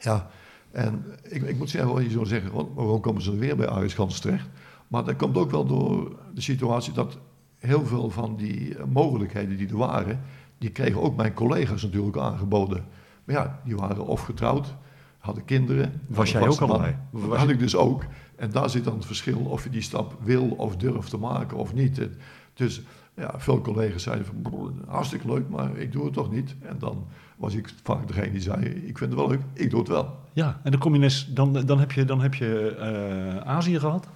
[0.00, 0.30] Ja,
[0.70, 4.20] en ik, ik moet zeggen, je zou zeggen, waarom komen ze weer bij Aris Gans
[4.20, 4.48] terecht?
[4.88, 7.18] Maar dat komt ook wel door de situatie dat
[7.58, 10.20] heel veel van die mogelijkheden die er waren,
[10.58, 12.84] die kregen ook mijn collega's natuurlijk aangeboden.
[13.24, 14.74] Maar ja, die waren of getrouwd,
[15.18, 16.00] hadden kinderen.
[16.06, 16.98] Was jij ook al bij?
[17.12, 18.04] Dat had ik dus ook.
[18.36, 21.56] En daar zit dan het verschil of je die stap wil of durft te maken
[21.56, 22.08] of niet.
[22.54, 22.82] Dus
[23.14, 26.54] ja, veel collega's zeiden van, hartstikke leuk, maar ik doe het toch niet.
[26.62, 29.78] En dan was ik vaak degene die zei, ik vind het wel leuk, ik doe
[29.78, 30.18] het wel.
[30.32, 33.78] Ja, en dan, kom je ineens, dan, dan heb je, dan heb je uh, Azië
[33.78, 34.08] gehad.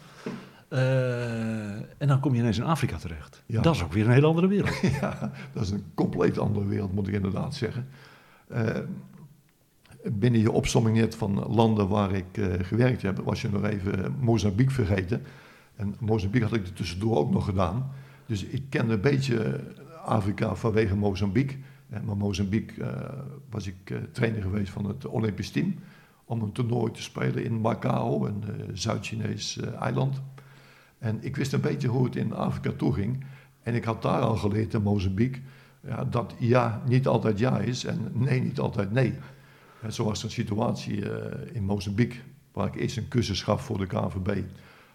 [0.73, 3.43] Uh, en dan kom je ineens in Afrika terecht.
[3.47, 3.61] Ja.
[3.61, 4.81] Dat is ook weer een hele andere wereld.
[5.01, 7.89] ja, dat is een compleet andere wereld, moet ik inderdaad zeggen.
[8.53, 8.67] Uh,
[10.05, 14.15] binnen je opsomming net van landen waar ik uh, gewerkt heb, was je nog even
[14.21, 15.23] Mozambique vergeten.
[15.77, 17.91] En Mozambique had ik er tussendoor ook nog gedaan.
[18.27, 19.61] Dus ik kende een beetje
[20.05, 21.57] Afrika vanwege Mozambique.
[21.89, 22.95] En maar Mozambique
[23.51, 25.75] was ik trainer geweest van het Olympisch team.
[26.25, 30.21] Om een toernooi te spelen in Macao, een Zuid-Chinees eiland.
[31.01, 33.25] En ik wist een beetje hoe het in Afrika toeging.
[33.63, 35.41] En ik had daar al geleerd in Mozambique
[35.81, 39.15] ja, dat ja niet altijd ja is en nee niet altijd nee.
[39.83, 41.15] En zo was een situatie uh,
[41.53, 42.19] in Mozambique,
[42.53, 44.43] waar ik eerst een cursus gaf voor de KNVB,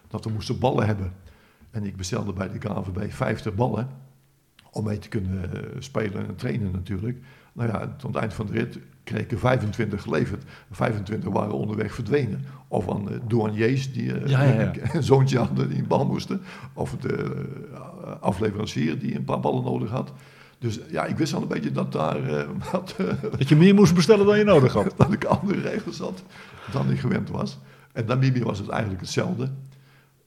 [0.08, 1.12] dat we moesten ballen hebben.
[1.70, 3.88] En ik bestelde bij de KNVB 50 ballen,
[4.70, 7.18] om mee te kunnen eh, spelen en trainen natuurlijk.
[7.52, 10.44] Nou ja, tot het eind van de rit kreeg ik er 25 geleverd.
[10.70, 12.44] 25 waren onderweg verdwenen.
[12.68, 14.72] Of aan uh, douaniers die uh, Ja, ja, ja.
[14.92, 16.40] een zoontje hadden die een bal moesten.
[16.72, 17.80] Of de uh,
[18.20, 20.12] afleverancier die een paar ballen nodig had.
[20.58, 23.74] Dus ja, ik wist al een beetje dat daar eh, wat, eh, Dat je meer
[23.74, 24.94] moest bestellen dan je nodig had.
[24.96, 26.22] dat ik andere regels had
[26.72, 27.58] dan ik gewend was.
[27.92, 29.50] En Namibië was het eigenlijk hetzelfde.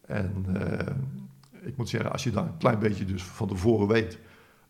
[0.06, 0.88] En eh,
[1.62, 4.18] ik moet zeggen, als je daar een klein beetje dus van tevoren weet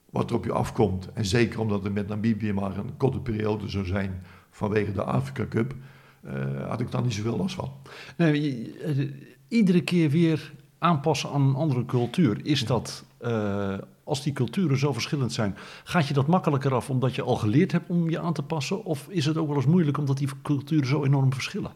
[0.09, 3.69] wat er op je afkomt, en zeker omdat het met Namibië maar een korte periode
[3.69, 5.75] zou zijn vanwege de Afrika Cup,
[6.21, 7.71] eh, had ik daar niet zoveel last van.
[8.17, 9.11] Nee, eh,
[9.47, 12.45] iedere keer weer aanpassen aan een andere cultuur.
[12.45, 17.15] Is dat, eh, als die culturen zo verschillend zijn, gaat je dat makkelijker af omdat
[17.15, 18.83] je al geleerd hebt om je aan te passen?
[18.83, 21.71] Of is het ook wel eens moeilijk omdat die culturen zo enorm verschillen?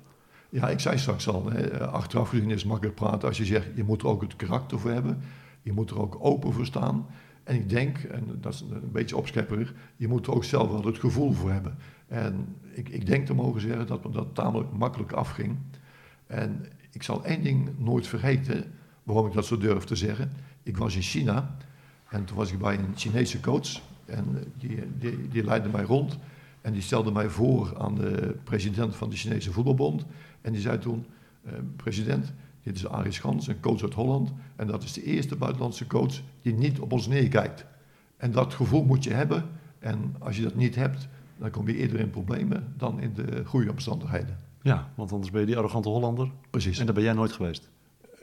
[0.49, 3.67] Ja, ik zei straks al, hè, achteraf gezien is het makkelijk praten als je zegt,
[3.75, 5.21] je moet er ook het karakter voor hebben.
[5.61, 7.05] Je moet er ook open voor staan.
[7.43, 10.85] En ik denk, en dat is een beetje opschepperig, je moet er ook zelf wel
[10.85, 11.77] het gevoel voor hebben.
[12.07, 15.57] En ik, ik denk te mogen zeggen dat me dat tamelijk makkelijk afging.
[16.27, 18.71] En ik zal één ding nooit vergeten,
[19.03, 20.31] waarom ik dat zo durf te zeggen.
[20.63, 21.55] Ik was in China
[22.09, 26.17] en toen was ik bij een Chinese coach en die, die, die leidde mij rond.
[26.61, 30.05] En die stelde mij voor aan de president van de Chinese voetbalbond.
[30.41, 31.05] En die zei toen,
[31.43, 34.33] eh, president, dit is Arie Schans, een coach uit Holland.
[34.55, 37.65] En dat is de eerste buitenlandse coach die niet op ons neerkijkt.
[38.17, 39.45] En dat gevoel moet je hebben.
[39.79, 43.45] En als je dat niet hebt, dan kom je eerder in problemen dan in de
[43.45, 44.37] goede omstandigheden.
[44.61, 46.31] Ja, want anders ben je die arrogante Hollander.
[46.49, 46.79] Precies.
[46.79, 47.69] En daar ben jij nooit geweest.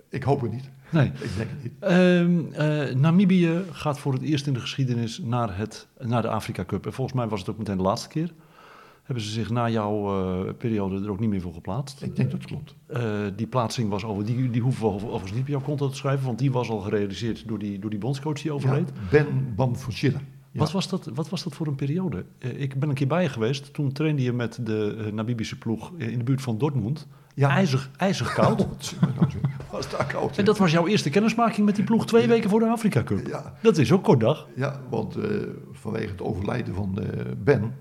[0.08, 0.70] Ik hoop het niet.
[0.90, 1.06] Nee.
[1.06, 1.72] Ik denk het niet.
[1.78, 6.64] Ehm, eh, Namibië gaat voor het eerst in de geschiedenis naar, het, naar de Afrika
[6.64, 6.86] Cup.
[6.86, 8.32] En volgens mij was het ook meteen de laatste keer.
[9.10, 12.02] Hebben ze zich na jouw eh, periode er ook niet meer voor geplaatst.
[12.02, 12.74] Ik denk dat het klopt.
[12.86, 13.02] Eh,
[13.36, 15.96] die plaatsing was over, die, die hoeven we over- overigens niet op jouw konto te
[15.96, 18.88] schrijven, want die was al gerealiseerd door die, door die bondscoach die overleed.
[18.94, 20.18] Ja, ben Bamfushila.
[20.52, 20.58] Ja.
[20.58, 22.24] Wat, was dat, wat was dat voor een periode?
[22.38, 23.72] Eh, ik ben een keer bij je geweest.
[23.74, 27.06] Toen trainde je met de Namibische ploeg in de buurt van Dortmund.
[27.34, 27.48] Ja.
[27.48, 28.94] IJzig, ijzig koud.
[29.72, 30.38] Was daar koud.
[30.38, 33.26] en dat was jouw eerste kennismaking met die ploeg twee weken voor de Afrika Cup.
[33.26, 34.48] Ja, Dat is ook kort dag.
[34.56, 35.16] ja want
[35.72, 36.98] vanwege het overlijden van
[37.44, 37.74] Ben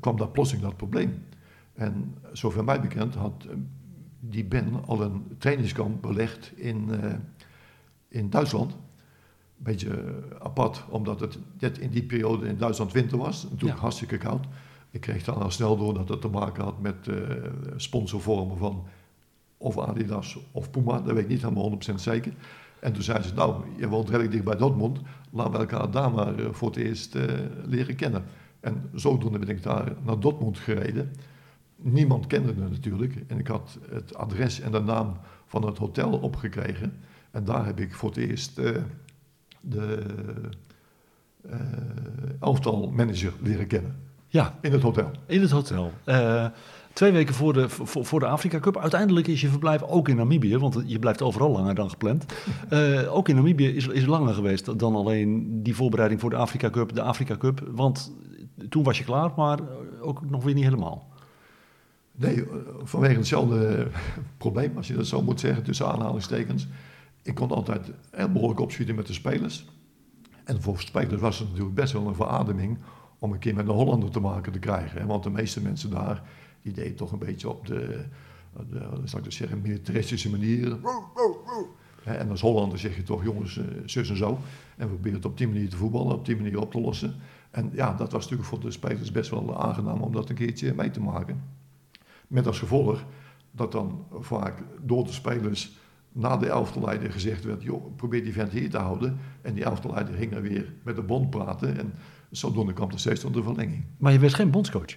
[0.00, 1.24] kwam daar plotseling dat probleem.
[1.74, 3.54] En zover mij bekend had eh,
[4.20, 7.12] die Ben al een trainingskamp belegd in, eh,
[8.08, 8.72] in Duitsland.
[8.72, 8.78] Een
[9.58, 13.42] beetje eh, apart, omdat het net in die periode in Duitsland winter was.
[13.42, 13.80] Natuurlijk Ja.
[13.80, 14.44] hartstikke koud.
[14.90, 17.14] Ik kreeg dan al snel door dat het te maken had met eh,
[17.76, 18.84] sponsorvormen van
[19.56, 21.00] of Adidas of Puma.
[21.00, 22.32] Dat weet ik niet helemaal 100% zeker.
[22.80, 25.00] En toen zei ze, nou, je woont redelijk dicht bij Dortmund.
[25.30, 27.24] Laten we elkaar daar maar eh, voor het eerst eh,
[27.66, 28.24] leren kennen.
[28.62, 31.12] En zodoende ben ik daar naar Dortmund gereden.
[31.76, 33.24] Niemand kende me natuurlijk.
[33.26, 36.92] En ik had het adres en de naam van het hotel opgekregen.
[37.30, 38.76] En daar heb ik voor het eerst eh,
[39.60, 40.02] de
[42.40, 43.96] elftal manager leren kennen.
[44.28, 45.10] Ja, In het hotel.
[45.26, 45.92] in het hotel.
[46.04, 46.46] Eh,
[46.92, 48.78] twee weken voor de, voor, voor de Afrika Cup.
[48.78, 52.24] Uiteindelijk is je verblijf ook in Namibië, want je blijft overal langer dan gepland.
[53.08, 56.94] Ook in Namibië is, is langer geweest dan alleen die voorbereiding voor de Afrika Cup,
[56.94, 57.68] de Afrika Cup.
[57.70, 58.12] Want
[58.68, 59.60] toen was je klaar, maar
[60.00, 61.10] ook nog weer niet helemaal.
[62.12, 63.88] Nee, eh, vanwege hetzelfde
[64.36, 66.66] probleem, als je dat zo moet zeggen, tussen aanhalingstekens.
[67.22, 69.66] Ik kon altijd heel behoorlijk opschieten met de spelers.
[70.44, 72.78] En voor spelers was het natuurlijk best wel een verademing
[73.18, 75.06] om een keer met een Hollander te maken te krijgen.
[75.06, 76.22] Want de meeste mensen daar,
[76.62, 78.04] die deden toch een beetje op de,
[78.70, 80.78] de ik dat zeggen, militaristische manier.
[82.04, 84.38] En als Hollander zeg je toch, jongens, eh, zus en zo.
[84.76, 87.14] En we proberen het op die manier te voetballen, op die manier op te lossen.
[87.52, 90.74] En ja, dat was natuurlijk voor de spelers best wel aangenaam om dat een keertje
[90.74, 91.42] mee te maken.
[92.28, 93.04] Met als gevolg
[93.50, 95.72] dat dan vaak door de spelers
[96.12, 99.18] na de elftalleider gezegd werd: joh, probeer die vent hier te houden.
[99.42, 101.78] En die elftalleider ging dan weer met de bond praten.
[101.78, 101.92] En
[102.30, 103.84] zodoende kwam er steeds tot de verlenging.
[103.96, 104.96] Maar je werd geen bondscoach.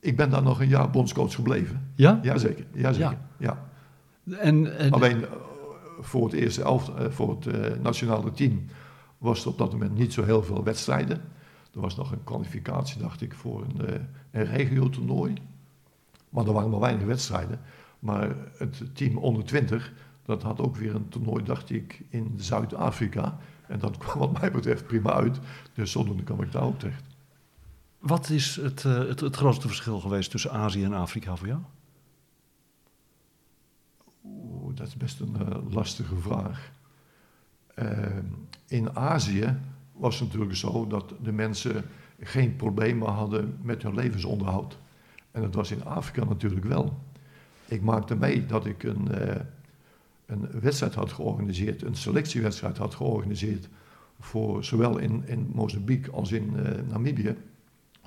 [0.00, 1.90] Ik ben daar nog een jaar bondscoach gebleven.
[1.94, 2.18] Ja?
[2.22, 3.18] Jazeker, jazeker.
[3.38, 3.68] Ja.
[4.38, 5.30] En, en Alleen eh,
[6.00, 8.64] voor het eerste elft, eh, voor het eh, nationale team
[9.18, 11.16] was er op dat moment niet zo heel veel wedstrijden.
[11.74, 14.00] Er was nog een kwalificatie, dacht ik, voor een, eh,
[14.30, 15.34] een regio-toernooi.
[16.28, 17.60] Maar er waren maar weinig wedstrijden.
[17.98, 23.38] Maar het team onder 20, dat had ook weer een toernooi, dacht ik, in Zuid-Afrika.
[23.66, 25.38] En dat kwam wat mij betreft prima uit.
[25.74, 27.04] Dus zodoende kwam ik daar ook terecht.
[27.98, 31.60] wat is het, eh, het, het grootste verschil geweest tussen Azië en Afrika voor jou?
[34.24, 36.70] Oeh, dat is best een eh, lastige vraag.
[37.76, 37.88] Eh,
[38.68, 39.56] in Azië
[39.92, 41.84] was het natuurlijk zo dat de mensen
[42.20, 44.78] geen problemen hadden met hun levensonderhoud.
[45.30, 46.98] En dat was in Afrika natuurlijk wel.
[47.64, 49.40] Ik maakte mee dat ik een, eh,
[50.26, 53.68] een wedstrijd had georganiseerd, een selectiewedstrijd had georganiseerd
[54.20, 57.36] voor zowel in, in Mozambique als in eh, Namibië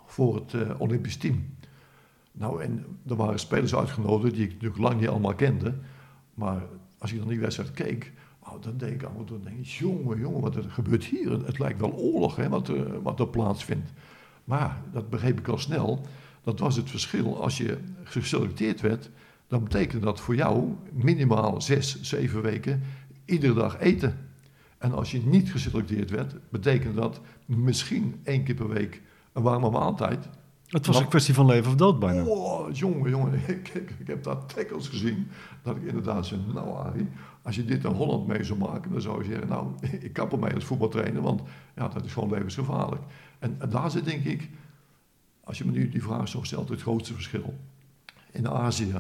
[0.06, 1.46] voor het eh, Olympisch team.
[2.32, 5.74] Nou, en er waren spelers uitgenodigd die ik natuurlijk lang niet allemaal kende.
[6.34, 6.62] Maar
[6.98, 8.12] als ik dan die wedstrijd keek,
[8.54, 11.32] oh, dan denk ik, oh, dan denk ik, jongen, jongen, wat er gebeurt hier?
[11.32, 13.92] Het lijkt wel oorlog, hè, wat, er, wat er plaatsvindt.
[14.44, 16.06] Maar, dat begreep ik al snel,
[16.44, 17.42] dat was het verschil.
[17.42, 19.10] Als je geselecteerd werd,
[19.48, 22.84] dan betekende dat voor jou minimaal zes, zeven weken
[23.26, 24.18] iedere dag eten.
[24.78, 29.02] En als je niet geselecteerd werd, betekende dat misschien één keer per week
[29.34, 30.30] een warme maaltijd.
[30.68, 32.24] Het was een kwestie van leven of dood bijna.
[32.24, 35.28] Oh, jongen, jongen, ik, ik, ik heb daar tackles gezien.
[35.64, 37.08] Dat ik inderdaad zei, nou Arie,
[37.50, 39.68] als je dit in Holland mee zou maken, dan zou je zeggen, nou,
[40.08, 41.42] ik kap ermee als voetbaltrainer, want
[41.76, 43.02] ja, dat is gewoon levensgevaarlijk.
[43.40, 44.50] En, en daar zit denk ik,
[45.44, 47.54] als je me nu die vraag zo stelt, het grootste verschil.
[48.32, 48.96] In Azië,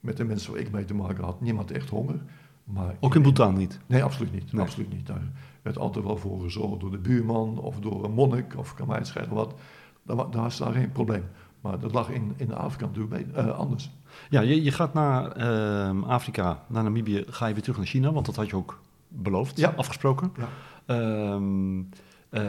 [0.00, 2.20] met de mensen waar ik mee te maken had, niemand echt honger.
[2.64, 3.78] Maar Ook in Bhutan niet?
[3.86, 4.52] Nee, absoluut niet.
[4.52, 4.62] Nee.
[4.62, 5.06] Absoluut niet.
[5.06, 8.88] Daar werd altijd wel voor gezorgd door de buurman of door een monnik of kan
[8.88, 9.54] mij het schelen wat.
[10.02, 11.24] Daar, daar is daar geen probleem.
[11.60, 13.90] Maar dat lag in, in Afrika natuurlijk eh, anders.
[14.30, 18.12] Ja, je, je gaat naar ehm, Afrika, naar Namibië, ga je weer terug naar China,
[18.12, 19.72] want dat had je ook beloofd, Ja.
[19.76, 20.32] afgesproken.
[20.36, 20.48] Ja.
[20.86, 21.80] Ehm,
[22.28, 22.42] eh,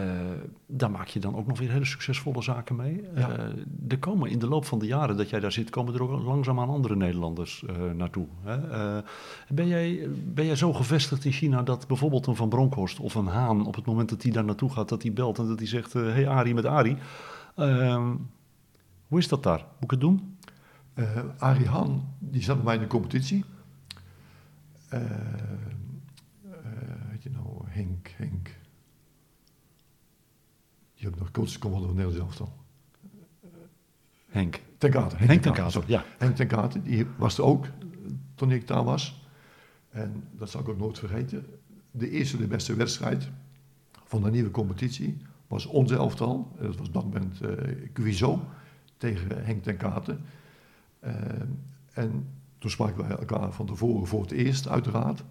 [0.65, 3.03] daar maak je dan ook nog weer hele succesvolle zaken mee.
[3.15, 3.29] Ja.
[3.29, 3.43] Eh,
[3.87, 6.23] er komen in de loop van de jaren dat jij daar zit, komen er ook
[6.23, 8.25] langzaamaan andere Nederlanders eh, naartoe.
[8.43, 8.57] Hè?
[9.53, 13.27] Ben, jij, ben jij zo gevestigd in China dat bijvoorbeeld een Van Bronckhorst of een
[13.27, 15.67] Haan, op het moment dat hij daar naartoe gaat, dat hij belt en dat hij
[15.67, 16.97] zegt, hé hey Arie met Arie,
[17.55, 18.07] ehm,
[19.07, 19.59] hoe is dat daar?
[19.73, 20.37] Moet ik het doen?
[20.99, 23.45] Eh Arie Han, die zat bij mij in de competitie.
[27.09, 28.57] Weet je nou, Henk, Henk.
[30.95, 32.53] Die ook nog coach van Nederlands elftal.
[34.27, 34.61] Henk.
[34.77, 35.15] Ten Kate.
[35.15, 35.89] Henk ten Kate, Kate, sorry.
[35.89, 36.03] ja.
[36.17, 37.65] Henk ten Kate, die was er ook
[38.35, 39.27] toen ik daar was.
[39.89, 41.45] En dat zal ik ook nooit vergeten.
[41.91, 43.29] De eerste, de beste wedstrijd
[44.03, 46.55] van de nieuwe competitie was ons elftal.
[46.59, 48.45] Dat was moment eh Cuiso
[48.97, 50.17] tegen Henk ten Kate.
[50.99, 51.13] Eh,
[51.93, 55.23] en toen spraken wij elkaar van tevoren voor het eerst, uiteraard.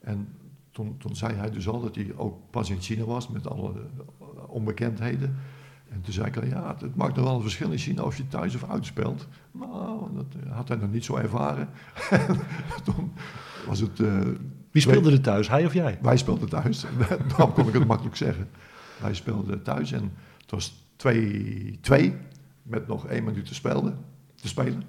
[0.00, 0.28] En
[0.70, 3.72] toen, toen zei hij dus al dat hij ook pas in China was met alle
[3.72, 5.36] eh, onbekendheden.
[5.88, 8.16] En toen zei ik al, ja, het maakt nog wel een verschil in China of
[8.16, 9.26] je thuis of uitspeelt.
[9.52, 11.68] Nou, dat had hij nog niet zo ervaren.
[12.84, 13.12] toen
[13.66, 14.00] was het...
[14.00, 14.20] eh,
[14.70, 15.98] Wie speelde er thuis, hij of jij?
[16.02, 16.84] wij speelden thuis.
[17.28, 18.48] Daarom kon ik het makkelijk zeggen.
[19.00, 22.12] Wij speelden thuis en het was 2-2
[22.62, 23.98] met nog één minuut te spelen.
[24.34, 24.82] Te spelen.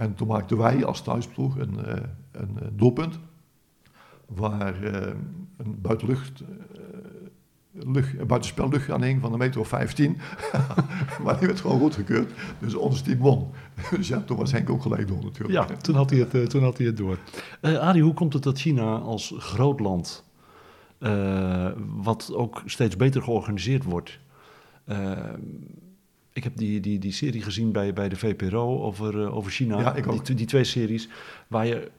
[0.00, 1.94] En toen maakten wij als thuisploeg een, eh,
[2.32, 3.18] een eh, doelpunt.
[4.26, 5.12] Waar eh,
[5.56, 6.42] een buitenlucht,
[8.70, 10.16] lucht, aan hing van een meter of 15.
[11.24, 12.32] maar die werd gewoon goedgekeurd.
[12.58, 13.50] Dus ons team won.
[13.96, 15.70] dus ja, toen was Henk ook gelijk door natuurlijk.
[15.70, 17.18] Ja, toen had hij het, toen had hij het door.
[17.60, 20.24] Eh Arie, hoe komt het dat China als groot land,
[21.96, 24.18] wat ook steeds beter georganiseerd wordt...
[26.32, 29.80] ik heb die, die, die serie gezien bij, bij de VPRO over, eh, over China.
[29.80, 30.26] Ja, ik ook.
[30.26, 31.08] Die, die twee series,
[31.46, 31.90] waar je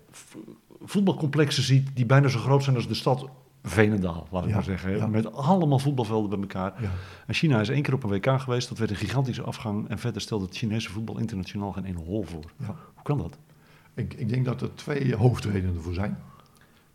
[0.83, 3.29] voetbalcomplexen ziet die bijna zo groot zijn als de stad
[3.63, 4.97] Venendaal, laat ik Ja, maar zeggen.
[4.97, 5.07] ja.
[5.07, 6.81] Met allemaal voetbalvelden bij elkaar.
[6.81, 6.91] Ja.
[7.27, 9.89] En China is één keer op een WK geweest, dat werd een gigantische afgang.
[9.89, 12.51] En verder stelde het Chinese voetbal internationaal geen ene hol voor.
[12.65, 13.37] Hoe kan dat?
[13.93, 16.17] Ik, ik denk dat er twee hoofdredenen voor zijn.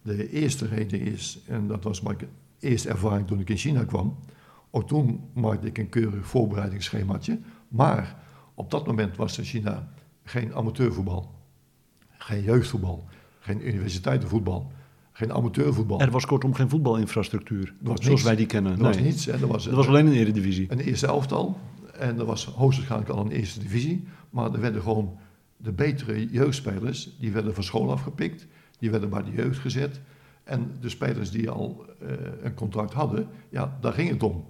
[0.02, 2.16] De eerste reden is, en dat was mijn
[2.60, 4.16] eerste ervaring toen ik in China kwam.
[4.76, 7.38] Ook toen maakte ik een keurig voorbereidingsschemaatje.
[7.68, 8.16] Maar
[8.54, 9.88] op dat moment was in China
[10.24, 11.34] geen amateurvoetbal,
[12.18, 13.04] geen jeugdvoetbal,
[13.38, 14.72] geen universiteitenvoetbal,
[15.12, 16.00] geen amateurvoetbal.
[16.00, 18.72] Er was kortom geen voetbalinfrastructuur, zoals wij die kennen.
[18.72, 19.26] er was niets.
[19.26, 20.72] Er was, Er was alleen een eredivisie.
[20.72, 21.58] een eerste elftal.
[21.98, 24.04] En er was hoogstwaarschijnlijk al een eerste divisie.
[24.30, 25.18] Maar er werden gewoon
[25.56, 28.46] de betere jeugdspelers, die werden van school afgepikt.
[28.78, 30.00] Die werden bij de jeugd gezet.
[30.44, 32.08] En de spelers die al eh,
[32.42, 34.44] een contract hadden, ja, daar ging het om.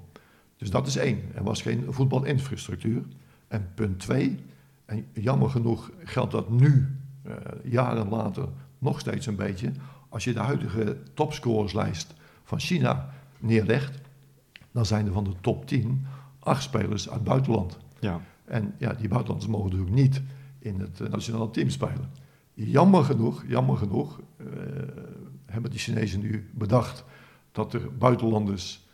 [0.56, 1.22] Dus dat is één.
[1.34, 3.02] Er was geen voetbalinfrastructuur.
[3.48, 4.38] En punt twee,
[4.84, 9.72] en jammer genoeg geldt dat nu, eh, jaren later, nog steeds een beetje.
[10.08, 12.14] Als je de huidige topscorerslijst
[12.44, 13.98] van China neerlegt,
[14.72, 16.06] dan zijn er van de top 10
[16.38, 17.78] acht spelers uit het buitenland.
[18.00, 18.20] Ja.
[18.44, 20.22] En ja, die buitenlanders mogen natuurlijk niet
[20.58, 22.10] in het eh, nationale team spelen.
[22.54, 24.46] Jammer genoeg, jammer genoeg, eh,
[25.46, 27.04] hebben die Chinezen nu bedacht
[27.52, 28.85] dat er buitenlanders,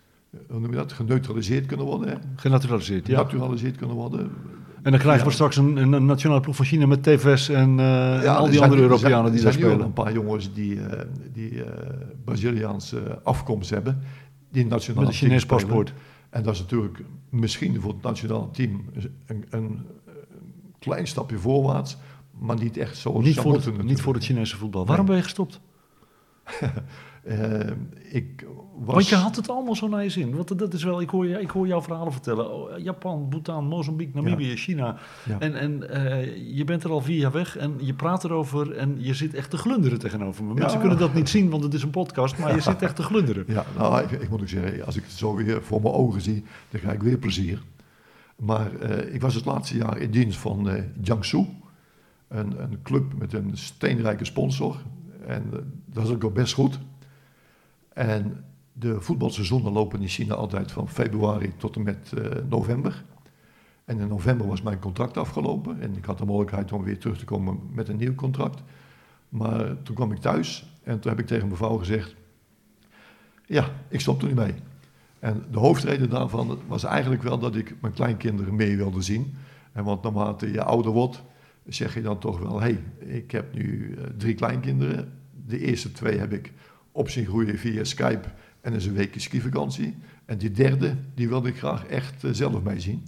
[0.48, 2.08] hoe noem je dat, geneutraliseerd kunnen worden.
[2.08, 2.14] Hè?
[2.36, 3.16] Genaturaliseerd, ja.
[3.16, 4.20] Genaturaliseerd kunnen worden.
[4.82, 5.34] En dan krijgen we Ja.
[5.34, 8.58] straks een, een, nationale ploeg van China met TVS en, eh, en al er die
[8.58, 9.86] zijn- andere er zijn- Europeanen die er daar zijn nu al spelen.
[9.86, 11.90] een paar jongens die, eh, die eh,
[12.24, 14.02] Braziliaanse afkomst hebben,
[14.50, 15.62] die nationaal Met een Chinees spelen.
[15.62, 15.92] paspoort.
[16.30, 18.84] En dat is natuurlijk misschien voor het nationale team
[19.26, 19.86] een, een,
[20.78, 21.96] klein stapje voorwaarts,
[22.38, 24.86] maar niet echt zoals Niet voor, het, niet voor het Chinese voetbal.
[24.86, 25.60] Waarom ben je gestopt?
[27.22, 27.70] Eh,
[28.10, 28.46] ik
[28.76, 28.94] was...
[28.94, 30.34] Want je had het allemaal zo naar je zin.
[30.36, 32.52] Want dat is wel, ik hoor, je- ik hoor jouw verhalen vertellen.
[32.54, 34.96] Oh, Japan, Bhutan, Mozambique, Namibië, China.
[35.28, 35.38] Ja.
[35.40, 38.94] En, en eh, je bent er al vier jaar weg en je praat erover en
[38.98, 40.54] je zit echt te glunderen tegenover me.
[40.54, 40.78] Mensen Ja.
[40.80, 43.44] kunnen dat niet zien, want het is een podcast, maar je zit echt te glunderen.
[43.46, 46.20] Ja, nou, ik, ik moet ook zeggen, als ik het zo weer voor mijn ogen
[46.20, 47.62] zie, dan krijg ik weer plezier.
[48.36, 50.68] Maar eh, ik was het laatste jaar in dienst van
[51.00, 51.46] Jiangsu,
[52.28, 54.76] een, een club met een steenrijke sponsor.
[55.26, 55.50] En
[55.86, 56.78] dat is ook wel best goed.
[57.94, 63.04] En de voetbalseizoenen lopen in China altijd van februari tot en met eh, november.
[63.84, 67.18] En in november was mijn contract afgelopen en ik had de mogelijkheid om weer terug
[67.18, 68.62] te komen met een nieuw contract.
[69.28, 72.14] Maar toen kwam ik thuis en toen heb ik tegen mijn vrouw gezegd,
[73.46, 74.54] ja, ik stop er nu mee.
[75.18, 79.34] En de hoofdreden daarvan was eigenlijk wel dat ik mijn kleinkinderen mee wilde zien.
[79.72, 81.22] En want naarmate je ouder wordt,
[81.66, 85.12] zeg je dan toch wel, hé, hey, ik heb nu eh, drie kleinkinderen.
[85.46, 86.52] De eerste twee heb ik
[86.92, 88.28] op zien groeien via Skype
[88.60, 89.96] en is een weekje skivakantie.
[90.24, 93.06] En die derde, die wilde ik graag echt eh, zelf meezien.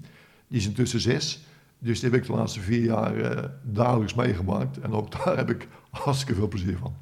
[0.49, 1.45] Die is intussen zes,
[1.79, 4.79] dus die heb ik de laatste vier jaar eh, dagelijks meegemaakt.
[4.79, 6.95] En ook daar heb ik hartstikke veel plezier van.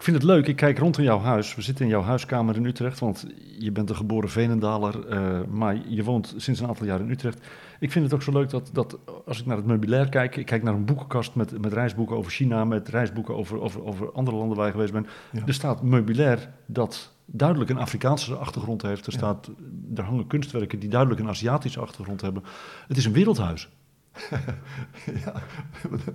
[0.00, 1.54] Ik vind het leuk, ik kijk rond in jouw huis.
[1.54, 3.26] We zitten in jouw huiskamer in Utrecht, want
[3.58, 7.46] je bent een geboren Venendaler, eh, maar je woont sinds een aantal jaar in Utrecht.
[7.80, 10.46] Ik vind het ook zo leuk dat, dat als ik naar het meubilair kijk, ik
[10.46, 14.36] kijk naar een boekenkast met, met reisboeken over China, met reisboeken over, over, over andere
[14.36, 15.08] landen waar je geweest bent.
[15.32, 15.46] Ja.
[15.46, 19.06] Er staat meubilair dat duidelijk een Afrikaanse achtergrond heeft.
[19.06, 19.18] Er, Ja.
[19.18, 19.50] staat,
[19.94, 22.42] er hangen kunstwerken die duidelijk een Aziatische achtergrond hebben.
[22.88, 23.68] Het is een wereldhuis.
[25.24, 25.32] Ja,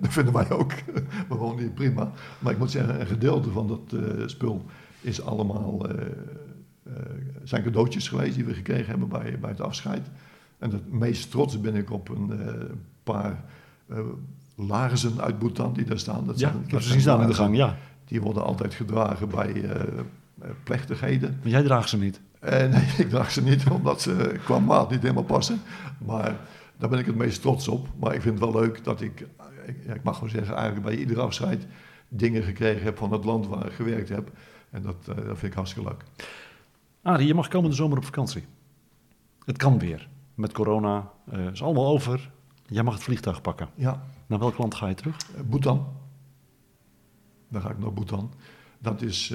[0.00, 0.72] dat vinden wij ook.
[1.28, 2.10] We wonen hier prima.
[2.38, 4.64] Maar ik moet zeggen, een gedeelte van dat eh, spul
[5.00, 6.06] is allemaal, eh,
[6.82, 6.92] eh,
[7.44, 10.06] zijn cadeautjes geweest die we gekregen hebben bij, bij het afscheid.
[10.58, 12.30] En het meest trots ben ik op een
[13.02, 13.44] paar
[14.56, 16.26] laarzen uit Bhutan die daar staan.
[16.26, 17.76] Dat Ja, zijn- ik heb ze zien staan in de gang, ja.
[18.04, 19.70] Die worden altijd gedragen bij
[20.64, 21.38] plechtigheden.
[21.42, 22.20] Maar jij draagt ze niet.
[22.40, 22.68] Nee,
[22.98, 25.60] ik draag ze niet, omdat ze qua maat niet helemaal passen.
[26.06, 26.34] Maar
[26.78, 27.88] daar ben ik het meest trots op.
[28.00, 29.20] Maar ik vind het wel leuk dat ik,
[29.66, 31.66] ik, ja, ik mag wel zeggen, eigenlijk bij iedere afscheid
[32.08, 34.30] dingen gekregen heb van het land waar ik gewerkt heb.
[34.70, 36.04] En dat, eh, dat vind ik hartstikke leuk.
[37.02, 38.44] Arie, je mag komende zomer op vakantie.
[39.44, 40.08] Het kan weer.
[40.34, 42.30] Met corona eh is allemaal over.
[42.66, 43.68] Jij mag het vliegtuig pakken.
[43.74, 45.16] Ja, Naar welk land ga je terug?
[45.34, 45.86] eh, Bhutan.
[47.48, 48.32] Dan ga ik naar Bhutan.
[48.78, 49.34] Dat is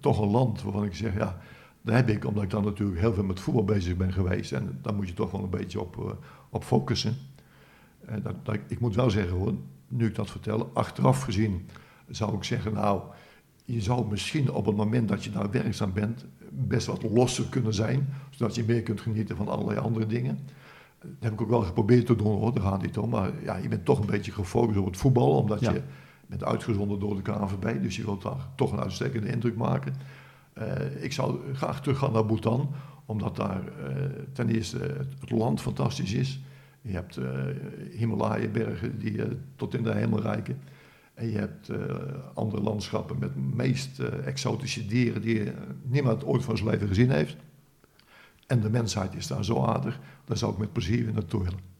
[0.00, 1.38] toch een land waarvan ik zeg, ja,
[1.86, 4.52] daar heb ik, omdat ik dan natuurlijk heel veel met voetbal bezig ben geweest.
[4.52, 6.12] En daar moet je toch wel een beetje op, eh,
[6.50, 7.16] op focussen.
[8.04, 9.54] En dat, dat, ik moet wel zeggen hoor,
[9.88, 11.68] nu ik dat vertel, achteraf gezien
[12.08, 13.00] zou ik zeggen, nou,
[13.64, 17.74] je zou misschien op het moment dat je daar werkzaam bent, best wat losser kunnen
[17.74, 20.38] zijn, zodat je meer kunt genieten van allerlei andere dingen.
[21.00, 23.10] Dat heb ik ook wel geprobeerd te doen hoor, daar gaat niet om.
[23.10, 25.72] Maar ja, je bent toch een beetje gefocust op het voetbal, omdat Ja.
[25.72, 25.82] je
[26.26, 29.94] bent uitgezonden door de KNVB, dus je wilt daar toch een uitstekende indruk maken.
[30.56, 32.70] Eh, ik zou graag terug gaan naar Bhutan,
[33.06, 33.94] omdat daar eh,
[34.32, 36.40] ten eerste het, land fantastisch is.
[36.80, 37.24] Je hebt eh
[37.92, 39.22] Himalaya-bergen die
[39.56, 40.60] tot in de hemel reiken.
[41.14, 41.70] En je hebt
[42.34, 45.52] andere landschappen met meest eh, exotische dieren die
[45.82, 47.36] niemand ooit van zijn leven gezien heeft.
[48.46, 51.75] En de mensheid is daar zo aardig, daar zou ik met plezier weer naartoe willen.